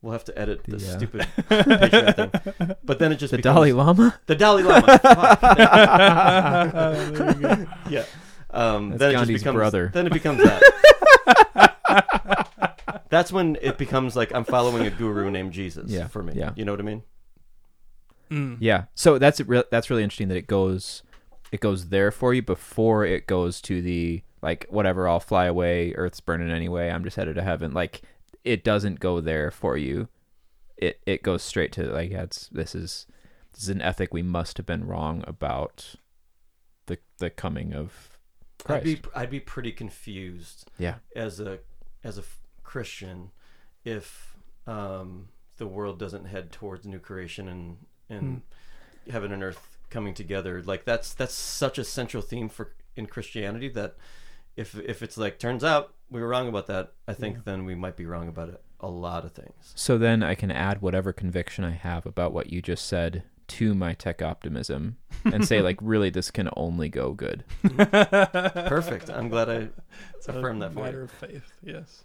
We'll 0.00 0.12
have 0.12 0.24
to 0.24 0.36
edit 0.38 0.64
the 0.66 0.76
uh, 0.76 0.80
stupid 0.80 1.26
Patreon 1.48 2.32
thing. 2.32 2.76
But 2.82 2.98
then 2.98 3.12
it 3.12 3.16
just 3.16 3.30
The 3.30 3.36
becomes, 3.36 3.54
Dalai 3.54 3.70
Lama. 3.72 4.18
The 4.26 4.34
Dalai 4.34 4.62
Lama. 4.64 4.98
Fuck. 5.02 5.40
There 6.72 7.32
you 7.36 7.40
go. 7.40 7.66
yeah. 7.88 8.04
Um, 8.52 8.90
That's 8.90 8.98
then 9.00 9.10
it 9.10 9.18
just 9.26 9.44
becomes, 9.44 9.56
brother. 9.56 9.90
Then 9.92 10.06
it 10.06 10.12
becomes 10.12 10.42
that. 10.42 10.62
That's 13.08 13.30
when 13.32 13.58
it 13.60 13.76
becomes 13.78 14.16
like 14.16 14.34
I'm 14.34 14.44
following 14.44 14.86
a 14.86 14.90
guru 14.90 15.30
named 15.30 15.52
Jesus 15.52 15.90
Yeah, 15.90 16.06
for 16.08 16.22
me. 16.22 16.32
yeah. 16.34 16.52
You 16.56 16.64
know 16.64 16.72
what 16.72 16.80
I 16.80 16.84
mean? 16.84 17.02
Mm. 18.30 18.56
Yeah. 18.60 18.84
So 18.94 19.18
that's 19.18 19.40
re- 19.42 19.64
that's 19.70 19.90
really 19.90 20.02
interesting 20.02 20.28
that 20.28 20.36
it 20.38 20.46
goes 20.46 21.02
it 21.50 21.60
goes 21.60 21.88
there 21.90 22.10
for 22.10 22.32
you 22.32 22.40
before 22.40 23.04
it 23.04 23.26
goes 23.26 23.60
to 23.62 23.82
the 23.82 24.22
like 24.40 24.66
whatever 24.70 25.06
I'll 25.06 25.20
fly 25.20 25.44
away 25.44 25.92
earth's 25.92 26.20
burning 26.20 26.50
anyway 26.50 26.88
I'm 26.88 27.04
just 27.04 27.16
headed 27.16 27.34
to 27.36 27.42
heaven 27.42 27.74
like 27.74 28.00
it 28.44 28.64
doesn't 28.64 29.00
go 29.00 29.20
there 29.20 29.50
for 29.50 29.76
you 29.76 30.08
it 30.78 30.98
it 31.04 31.22
goes 31.22 31.42
straight 31.42 31.72
to 31.72 31.84
like 31.92 32.10
yeah, 32.10 32.22
it's 32.22 32.48
this 32.48 32.74
is 32.74 33.06
this 33.52 33.64
is 33.64 33.68
an 33.68 33.82
ethic 33.82 34.14
we 34.14 34.22
must 34.22 34.56
have 34.56 34.64
been 34.64 34.86
wrong 34.86 35.22
about 35.26 35.96
the 36.86 36.96
the 37.18 37.28
coming 37.28 37.74
of 37.74 38.11
I'd 38.66 38.84
be 38.84 39.00
I'd 39.14 39.30
be 39.30 39.40
pretty 39.40 39.72
confused 39.72 40.70
yeah 40.78 40.96
as 41.16 41.40
a 41.40 41.58
as 42.04 42.18
a 42.18 42.22
Christian 42.62 43.30
if 43.84 44.36
um, 44.66 45.28
the 45.56 45.66
world 45.66 45.98
doesn't 45.98 46.26
head 46.26 46.52
towards 46.52 46.86
new 46.86 46.98
creation 46.98 47.48
and 47.48 47.76
and 48.08 48.42
heaven 49.10 49.32
and 49.32 49.42
earth 49.42 49.78
coming 49.90 50.14
together. 50.14 50.62
Like 50.62 50.84
that's 50.84 51.12
that's 51.14 51.34
such 51.34 51.78
a 51.78 51.84
central 51.84 52.22
theme 52.22 52.48
for 52.48 52.72
in 52.96 53.06
Christianity 53.06 53.68
that 53.70 53.96
if 54.56 54.78
if 54.78 55.02
it's 55.02 55.16
like 55.16 55.38
turns 55.38 55.64
out 55.64 55.94
we 56.10 56.20
were 56.20 56.28
wrong 56.28 56.48
about 56.48 56.66
that, 56.66 56.92
I 57.08 57.14
think 57.14 57.36
Yeah. 57.36 57.42
then 57.44 57.64
we 57.64 57.74
might 57.74 57.96
be 57.96 58.04
wrong 58.06 58.28
about 58.28 58.50
it, 58.50 58.62
a 58.80 58.88
lot 58.88 59.24
of 59.24 59.32
things. 59.32 59.72
so 59.74 59.96
then 59.98 60.22
I 60.22 60.34
can 60.34 60.50
add 60.50 60.82
whatever 60.82 61.12
conviction 61.12 61.64
I 61.64 61.70
have 61.70 62.04
about 62.06 62.32
what 62.32 62.52
you 62.52 62.60
just 62.60 62.84
said 62.86 63.22
to 63.58 63.74
my 63.74 63.92
tech 63.94 64.22
optimism 64.22 64.96
and 65.24 65.46
say 65.46 65.60
like 65.60 65.76
really 65.80 66.10
this 66.10 66.30
can 66.30 66.48
only 66.56 66.88
go 66.88 67.12
good 67.12 67.44
Perfect. 67.76 69.10
I'm 69.10 69.28
glad 69.28 69.48
I 69.48 69.68
It's 70.16 70.28
a 70.28 70.32
affirmed 70.38 70.62
that 70.62 70.72
for 70.72 70.80
matter 70.84 70.98
you. 70.98 71.04
of 71.04 71.10
faith. 71.10 71.52
Yes, 71.62 72.04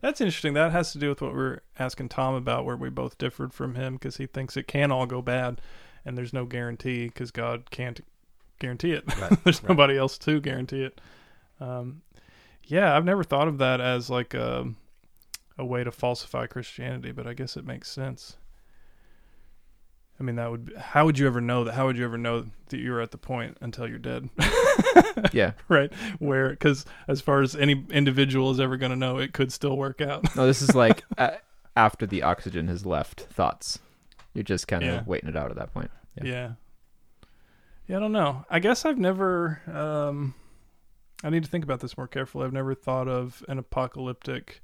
that's 0.00 0.20
interesting. 0.20 0.54
That 0.54 0.72
has 0.72 0.92
to 0.92 0.98
do 0.98 1.08
with 1.08 1.20
what 1.22 1.34
we 1.34 1.40
are 1.40 1.62
asking 1.78 2.08
Tom 2.10 2.34
about, 2.34 2.64
where 2.64 2.76
we 2.76 2.88
both 2.90 3.18
differed 3.18 3.52
from 3.52 3.74
him 3.74 3.94
because 3.94 4.16
he 4.16 4.26
thinks 4.26 4.56
it 4.56 4.66
can 4.66 4.90
all 4.90 5.06
go 5.06 5.22
bad, 5.22 5.60
and 6.04 6.16
there's 6.16 6.32
no 6.32 6.44
guarantee 6.44 7.06
because 7.08 7.30
God 7.30 7.70
can't 7.70 8.00
guarantee 8.58 8.92
it. 8.92 9.04
Right, 9.20 9.38
there's 9.44 9.62
right. 9.62 9.68
nobody 9.70 9.96
else 9.96 10.18
to 10.18 10.40
guarantee 10.40 10.82
it. 10.84 11.00
Um, 11.60 12.02
yeah, 12.64 12.96
I've 12.96 13.04
never 13.04 13.24
thought 13.24 13.48
of 13.48 13.58
that 13.58 13.80
as 13.80 14.08
like 14.10 14.34
a 14.34 14.66
a 15.58 15.64
way 15.64 15.82
to 15.84 15.90
falsify 15.90 16.46
Christianity, 16.46 17.12
but 17.12 17.26
I 17.26 17.32
guess 17.34 17.56
it 17.56 17.64
makes 17.64 17.90
sense. 17.90 18.36
I 20.18 20.22
mean, 20.22 20.36
that 20.36 20.50
would. 20.50 20.72
How 20.78 21.04
would 21.04 21.18
you 21.18 21.26
ever 21.26 21.40
know 21.40 21.64
that? 21.64 21.74
How 21.74 21.86
would 21.86 21.96
you 21.98 22.04
ever 22.04 22.16
know 22.16 22.46
that 22.68 22.78
you're 22.78 23.00
at 23.02 23.10
the 23.10 23.18
point 23.18 23.58
until 23.60 23.86
you're 23.86 23.98
dead? 23.98 24.28
yeah 25.32 25.52
right 25.68 25.92
where 26.18 26.50
because 26.50 26.84
as 27.08 27.20
far 27.20 27.40
as 27.42 27.54
any 27.56 27.84
individual 27.90 28.50
is 28.50 28.60
ever 28.60 28.76
going 28.76 28.90
to 28.90 28.96
know 28.96 29.18
it 29.18 29.32
could 29.32 29.50
still 29.52 29.76
work 29.76 30.00
out 30.00 30.34
No, 30.36 30.46
this 30.46 30.60
is 30.62 30.74
like 30.74 31.04
uh, 31.18 31.32
after 31.76 32.06
the 32.06 32.22
oxygen 32.22 32.68
has 32.68 32.84
left. 32.86 33.20
Thoughts. 33.22 33.78
You're 34.34 34.42
just 34.44 34.68
kind 34.68 34.82
of 34.82 34.88
Yeah. 34.88 35.02
waiting 35.06 35.28
it 35.28 35.36
out 35.36 35.50
at 35.50 35.56
that 35.56 35.72
point. 35.72 35.90
Yeah. 36.22 36.24
yeah. 36.30 36.52
yeah 37.88 37.96
i 37.96 38.00
don't 38.00 38.12
know 38.12 38.44
i 38.50 38.58
guess 38.58 38.84
i've 38.86 38.96
never 38.98 39.60
um 39.70 40.34
i 41.22 41.28
need 41.30 41.44
to 41.44 41.50
think 41.50 41.62
about 41.64 41.80
this 41.80 41.96
more 41.98 42.08
carefully 42.08 42.44
i've 42.46 42.52
never 42.52 42.74
thought 42.74 43.06
of 43.08 43.44
an 43.48 43.58
apocalyptic 43.58 44.62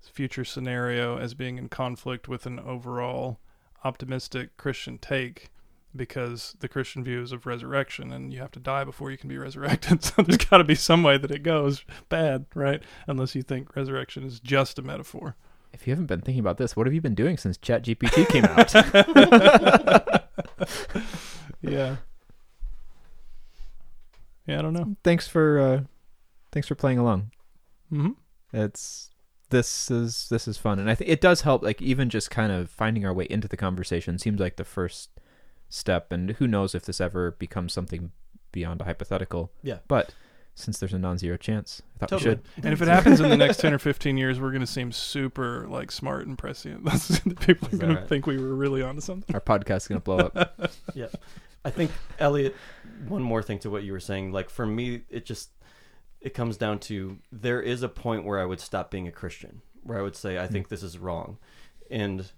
future 0.00 0.44
scenario 0.44 1.18
as 1.18 1.34
being 1.34 1.56
in 1.58 1.68
conflict 1.68 2.26
with 2.28 2.46
an 2.46 2.58
overall 2.58 3.38
optimistic 3.84 4.56
christian 4.56 4.98
take 4.98 5.50
because 5.94 6.56
the 6.60 6.68
christian 6.68 7.04
view 7.04 7.22
is 7.22 7.32
of 7.32 7.46
resurrection 7.46 8.12
and 8.12 8.32
you 8.32 8.40
have 8.40 8.50
to 8.50 8.60
die 8.60 8.84
before 8.84 9.10
you 9.10 9.18
can 9.18 9.28
be 9.28 9.38
resurrected 9.46 10.02
so 10.02 10.22
there's 10.22 10.38
got 10.38 10.58
to 10.58 10.64
be 10.64 10.74
some 10.74 11.02
way 11.02 11.18
that 11.18 11.30
it 11.30 11.42
goes 11.42 11.84
bad 12.08 12.46
right 12.54 12.82
unless 13.06 13.34
you 13.34 13.42
think 13.42 13.74
resurrection 13.76 14.24
is 14.24 14.40
just 14.40 14.78
a 14.78 14.82
metaphor 14.82 15.36
If 15.72 15.86
you 15.86 15.92
haven't 15.92 16.06
been 16.06 16.20
thinking 16.20 16.40
about 16.40 16.56
this, 16.58 16.76
what 16.76 16.86
have 16.86 16.94
you 16.94 17.00
been 17.00 17.16
doing 17.16 17.36
since 17.36 17.58
ChatGPT 17.58 18.28
came 18.28 18.44
out? 18.44 18.72
yeah. 21.60 21.96
Yeah, 24.46 24.58
I 24.58 24.62
don't 24.62 24.72
know. 24.72 24.94
thanks 25.02 25.26
for 25.26 25.58
uh, 25.58 25.80
thanks 26.52 26.68
for 26.68 26.74
playing 26.76 26.98
along. 26.98 27.32
hmm 27.90 28.10
It's 28.52 29.10
this 29.54 29.90
is 29.90 30.28
this 30.30 30.48
is 30.48 30.58
fun, 30.58 30.78
and 30.78 30.90
I 30.90 30.94
think 30.94 31.10
it 31.10 31.20
does 31.20 31.42
help. 31.42 31.62
Like 31.62 31.80
even 31.80 32.10
just 32.10 32.30
kind 32.30 32.50
of 32.50 32.68
finding 32.68 33.06
our 33.06 33.14
way 33.14 33.26
into 33.30 33.46
the 33.46 33.56
conversation 33.56 34.18
seems 34.18 34.40
like 34.40 34.56
the 34.56 34.64
first 34.64 35.10
step, 35.68 36.10
and 36.12 36.30
who 36.32 36.46
knows 36.46 36.74
if 36.74 36.84
this 36.84 37.00
ever 37.00 37.30
becomes 37.32 37.72
something 37.72 38.10
beyond 38.52 38.80
a 38.80 38.84
hypothetical. 38.84 39.52
Yeah. 39.62 39.78
But 39.86 40.12
since 40.56 40.78
there's 40.78 40.92
a 40.92 40.98
non-zero 40.98 41.36
chance, 41.36 41.82
I 41.96 41.98
thought 41.98 42.08
Totally. 42.10 42.36
we 42.36 42.40
should. 42.54 42.64
And 42.64 42.72
if 42.72 42.82
it 42.82 42.88
happens 42.88 43.20
in 43.20 43.28
the 43.28 43.36
next 43.36 43.58
10 43.58 43.74
or 43.74 43.78
15 43.78 44.16
years, 44.16 44.38
we're 44.38 44.50
going 44.50 44.60
to 44.60 44.66
seem 44.66 44.92
super 44.92 45.66
like 45.68 45.90
smart 45.90 46.26
and 46.26 46.38
prescient. 46.38 46.84
That's, 46.84 47.18
people 47.20 47.68
are 47.68 47.72
Is 47.72 47.78
that 47.78 47.86
going 47.86 47.96
to 47.96 48.06
think 48.06 48.26
we 48.26 48.38
were 48.38 48.54
really 48.54 48.82
onto 48.82 49.00
something. 49.00 49.34
Our 49.34 49.40
podcast 49.40 49.76
is 49.76 49.88
gonna 49.88 50.00
blow 50.00 50.18
up. 50.18 50.72
Yeah, 50.94 51.06
I 51.64 51.70
think 51.70 51.90
Elliot. 52.18 52.54
One 53.08 53.22
more 53.22 53.42
thing 53.42 53.58
to 53.60 53.70
what 53.70 53.82
you 53.82 53.92
were 53.92 54.00
saying. 54.00 54.32
Like 54.32 54.48
for 54.48 54.64
me, 54.64 55.02
it 55.10 55.26
just 55.26 55.50
it 56.24 56.34
comes 56.34 56.56
down 56.56 56.78
to 56.80 57.18
there 57.30 57.60
is 57.62 57.82
a 57.84 57.88
point 57.88 58.24
where 58.24 58.40
I 58.40 58.44
would 58.44 58.60
stop 58.60 58.90
being 58.90 59.06
a 59.06 59.12
Christian, 59.12 59.62
where 59.82 59.98
I 59.98 60.02
would 60.02 60.16
say 60.16 60.38
I 60.38 60.48
think 60.48 60.68
this 60.68 60.82
is 60.82 60.98
wrong, 60.98 61.38
and 61.90 62.32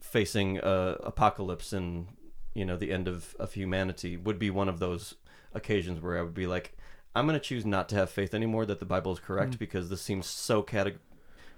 facing 0.00 0.58
uh, 0.60 0.96
apocalypse 1.02 1.72
and 1.72 2.08
you 2.54 2.64
know 2.64 2.76
the 2.76 2.90
end 2.92 3.06
of 3.08 3.34
of 3.38 3.52
humanity 3.54 4.16
would 4.16 4.38
be 4.38 4.50
one 4.50 4.68
of 4.68 4.78
those 4.80 5.14
occasions 5.54 6.00
where 6.00 6.18
I 6.18 6.22
would 6.22 6.34
be 6.34 6.46
like, 6.46 6.76
I'm 7.14 7.26
going 7.26 7.38
to 7.38 7.44
choose 7.44 7.64
not 7.66 7.88
to 7.90 7.96
have 7.96 8.10
faith 8.10 8.34
anymore 8.34 8.66
that 8.66 8.78
the 8.80 8.86
Bible 8.86 9.12
is 9.12 9.18
correct 9.18 9.52
Mm. 9.54 9.58
because 9.58 9.88
this 9.88 10.00
seems 10.02 10.26
so 10.26 10.62
cate- 10.62 10.98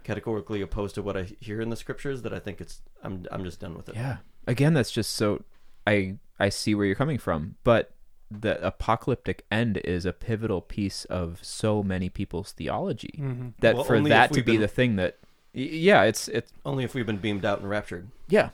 categorically 0.03 0.61
opposed 0.63 0.95
to 0.97 1.03
what 1.03 1.17
I 1.17 1.25
hear 1.41 1.61
in 1.61 1.69
the 1.71 1.77
scriptures 1.77 2.23
that 2.23 2.33
I 2.33 2.39
think 2.39 2.61
it's 2.61 2.83
I'm 3.03 3.27
I'm 3.31 3.45
just 3.45 3.61
done 3.61 3.75
with 3.77 3.89
it. 3.89 3.95
Yeah. 3.95 4.19
Again, 4.47 4.75
that's 4.75 4.91
just 4.91 5.15
so 5.15 5.45
I 5.87 6.19
I 6.39 6.49
see 6.49 6.75
where 6.75 6.87
you're 6.87 6.95
coming 6.97 7.19
from, 7.19 7.57
but 7.65 7.95
the 8.41 8.65
apocalyptic 8.67 9.45
end 9.51 9.77
is 9.79 10.05
a 10.07 10.13
pivotal 10.13 10.61
piece 10.61 11.05
of 11.07 11.39
so 11.43 11.83
many 11.83 12.09
people's 12.09 12.53
theology. 12.53 13.15
Mm-hmm. 13.19 13.49
That 13.61 13.75
Well, 13.77 13.85
for 13.85 14.01
that 14.01 14.33
to 14.33 14.43
be 14.43 14.53
been- 14.53 14.61
the 14.61 14.69
thing 14.69 14.97
that 14.97 15.19
yeah, 15.55 16.05
it's 16.05 16.29
it's 16.29 16.51
Only 16.65 16.85
if 16.85 16.95
we've 16.95 17.05
been 17.07 17.19
beamed 17.19 17.45
out 17.45 17.61
and 17.61 17.69
raptured. 17.69 18.09
yeah. 18.29 18.51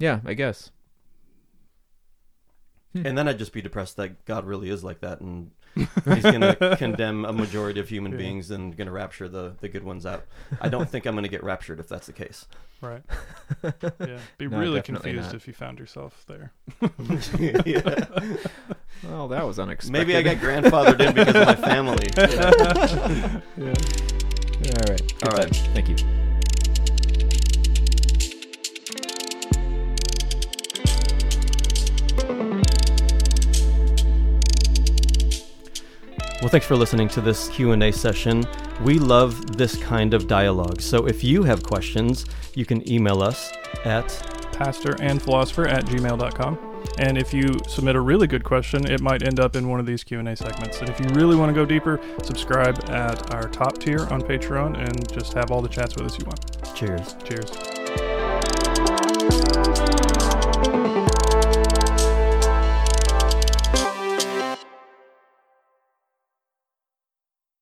Yeah, 0.00 0.20
I 0.26 0.34
guess. 0.34 0.72
Hmm. 2.92 3.06
And 3.06 3.18
then 3.18 3.28
I'd 3.28 3.38
just 3.38 3.52
be 3.52 3.62
depressed 3.62 3.96
that 3.96 4.24
God 4.24 4.44
really 4.44 4.70
is 4.70 4.82
like 4.84 5.00
that 5.00 5.20
and 5.20 5.50
He's 5.74 6.22
going 6.22 6.40
to 6.40 6.76
condemn 6.78 7.24
a 7.24 7.32
majority 7.32 7.80
of 7.80 7.88
human 7.88 8.12
Yeah. 8.12 8.18
beings 8.18 8.50
and 8.50 8.76
going 8.76 8.86
to 8.86 8.92
rapture 8.92 9.28
the, 9.28 9.54
the 9.60 9.68
good 9.68 9.82
ones 9.84 10.06
out. 10.06 10.24
I 10.60 10.68
don't 10.68 10.88
think 10.88 11.06
I'm 11.06 11.14
going 11.14 11.24
to 11.24 11.28
get 11.28 11.42
raptured 11.42 11.80
if 11.80 11.88
that's 11.88 12.06
the 12.06 12.12
case. 12.12 12.46
Right. 12.80 13.02
Yeah. 14.00 14.18
Be 14.38 14.46
No, 14.48 14.58
really 14.58 14.82
confused 14.82 15.26
not. 15.28 15.34
if 15.34 15.46
you 15.48 15.54
found 15.54 15.78
yourself 15.78 16.24
there. 16.28 16.52
yeah. 17.64 18.04
Well, 19.02 19.28
that 19.28 19.44
was 19.46 19.58
unexpected. 19.58 19.92
Maybe 19.92 20.16
I 20.16 20.22
got 20.22 20.36
grandfathered 20.36 21.00
in 21.00 21.14
because 21.14 21.34
of 21.34 21.46
my 21.46 21.54
family. 21.56 22.06
Yeah. 22.16 23.40
Yeah. 23.56 24.74
All 24.80 24.88
right. 24.88 25.12
Good 25.18 25.28
All 25.28 25.36
right. 25.36 25.52
times. 25.52 25.58
Thank 25.74 25.88
you. 25.90 26.23
Thanks 36.54 36.68
for 36.68 36.76
listening 36.76 37.08
to 37.08 37.20
this 37.20 37.48
Q&A 37.48 37.90
session. 37.90 38.46
We 38.84 39.00
love 39.00 39.56
this 39.56 39.76
kind 39.76 40.14
of 40.14 40.28
dialogue. 40.28 40.80
So 40.80 41.08
if 41.08 41.24
you 41.24 41.42
have 41.42 41.64
questions, 41.64 42.26
you 42.54 42.64
can 42.64 42.88
email 42.88 43.24
us 43.24 43.52
at 43.84 44.06
Pastor 44.52 44.94
and 45.00 45.20
philosopher 45.20 45.66
at 45.66 45.84
gmail.com. 45.86 46.84
And 46.98 47.18
if 47.18 47.34
you 47.34 47.58
submit 47.66 47.96
a 47.96 48.00
really 48.00 48.28
good 48.28 48.44
question, 48.44 48.88
it 48.88 49.00
might 49.00 49.24
end 49.24 49.40
up 49.40 49.56
in 49.56 49.68
one 49.68 49.80
of 49.80 49.86
these 49.86 50.04
Q&A 50.04 50.36
segments. 50.36 50.78
And 50.78 50.88
if 50.88 51.00
you 51.00 51.06
really 51.06 51.34
want 51.34 51.50
to 51.50 51.54
go 51.54 51.66
deeper, 51.66 51.98
subscribe 52.22 52.88
at 52.88 53.34
our 53.34 53.48
top 53.48 53.78
tier 53.78 54.06
on 54.12 54.22
Patreon 54.22 54.78
and 54.78 55.12
just 55.12 55.32
have 55.32 55.50
all 55.50 55.60
the 55.60 55.68
chats 55.68 55.96
with 55.96 56.06
us 56.06 56.16
you 56.20 56.24
want. 56.24 56.76
cheers. 56.76 57.16
Cheers. 57.24 57.73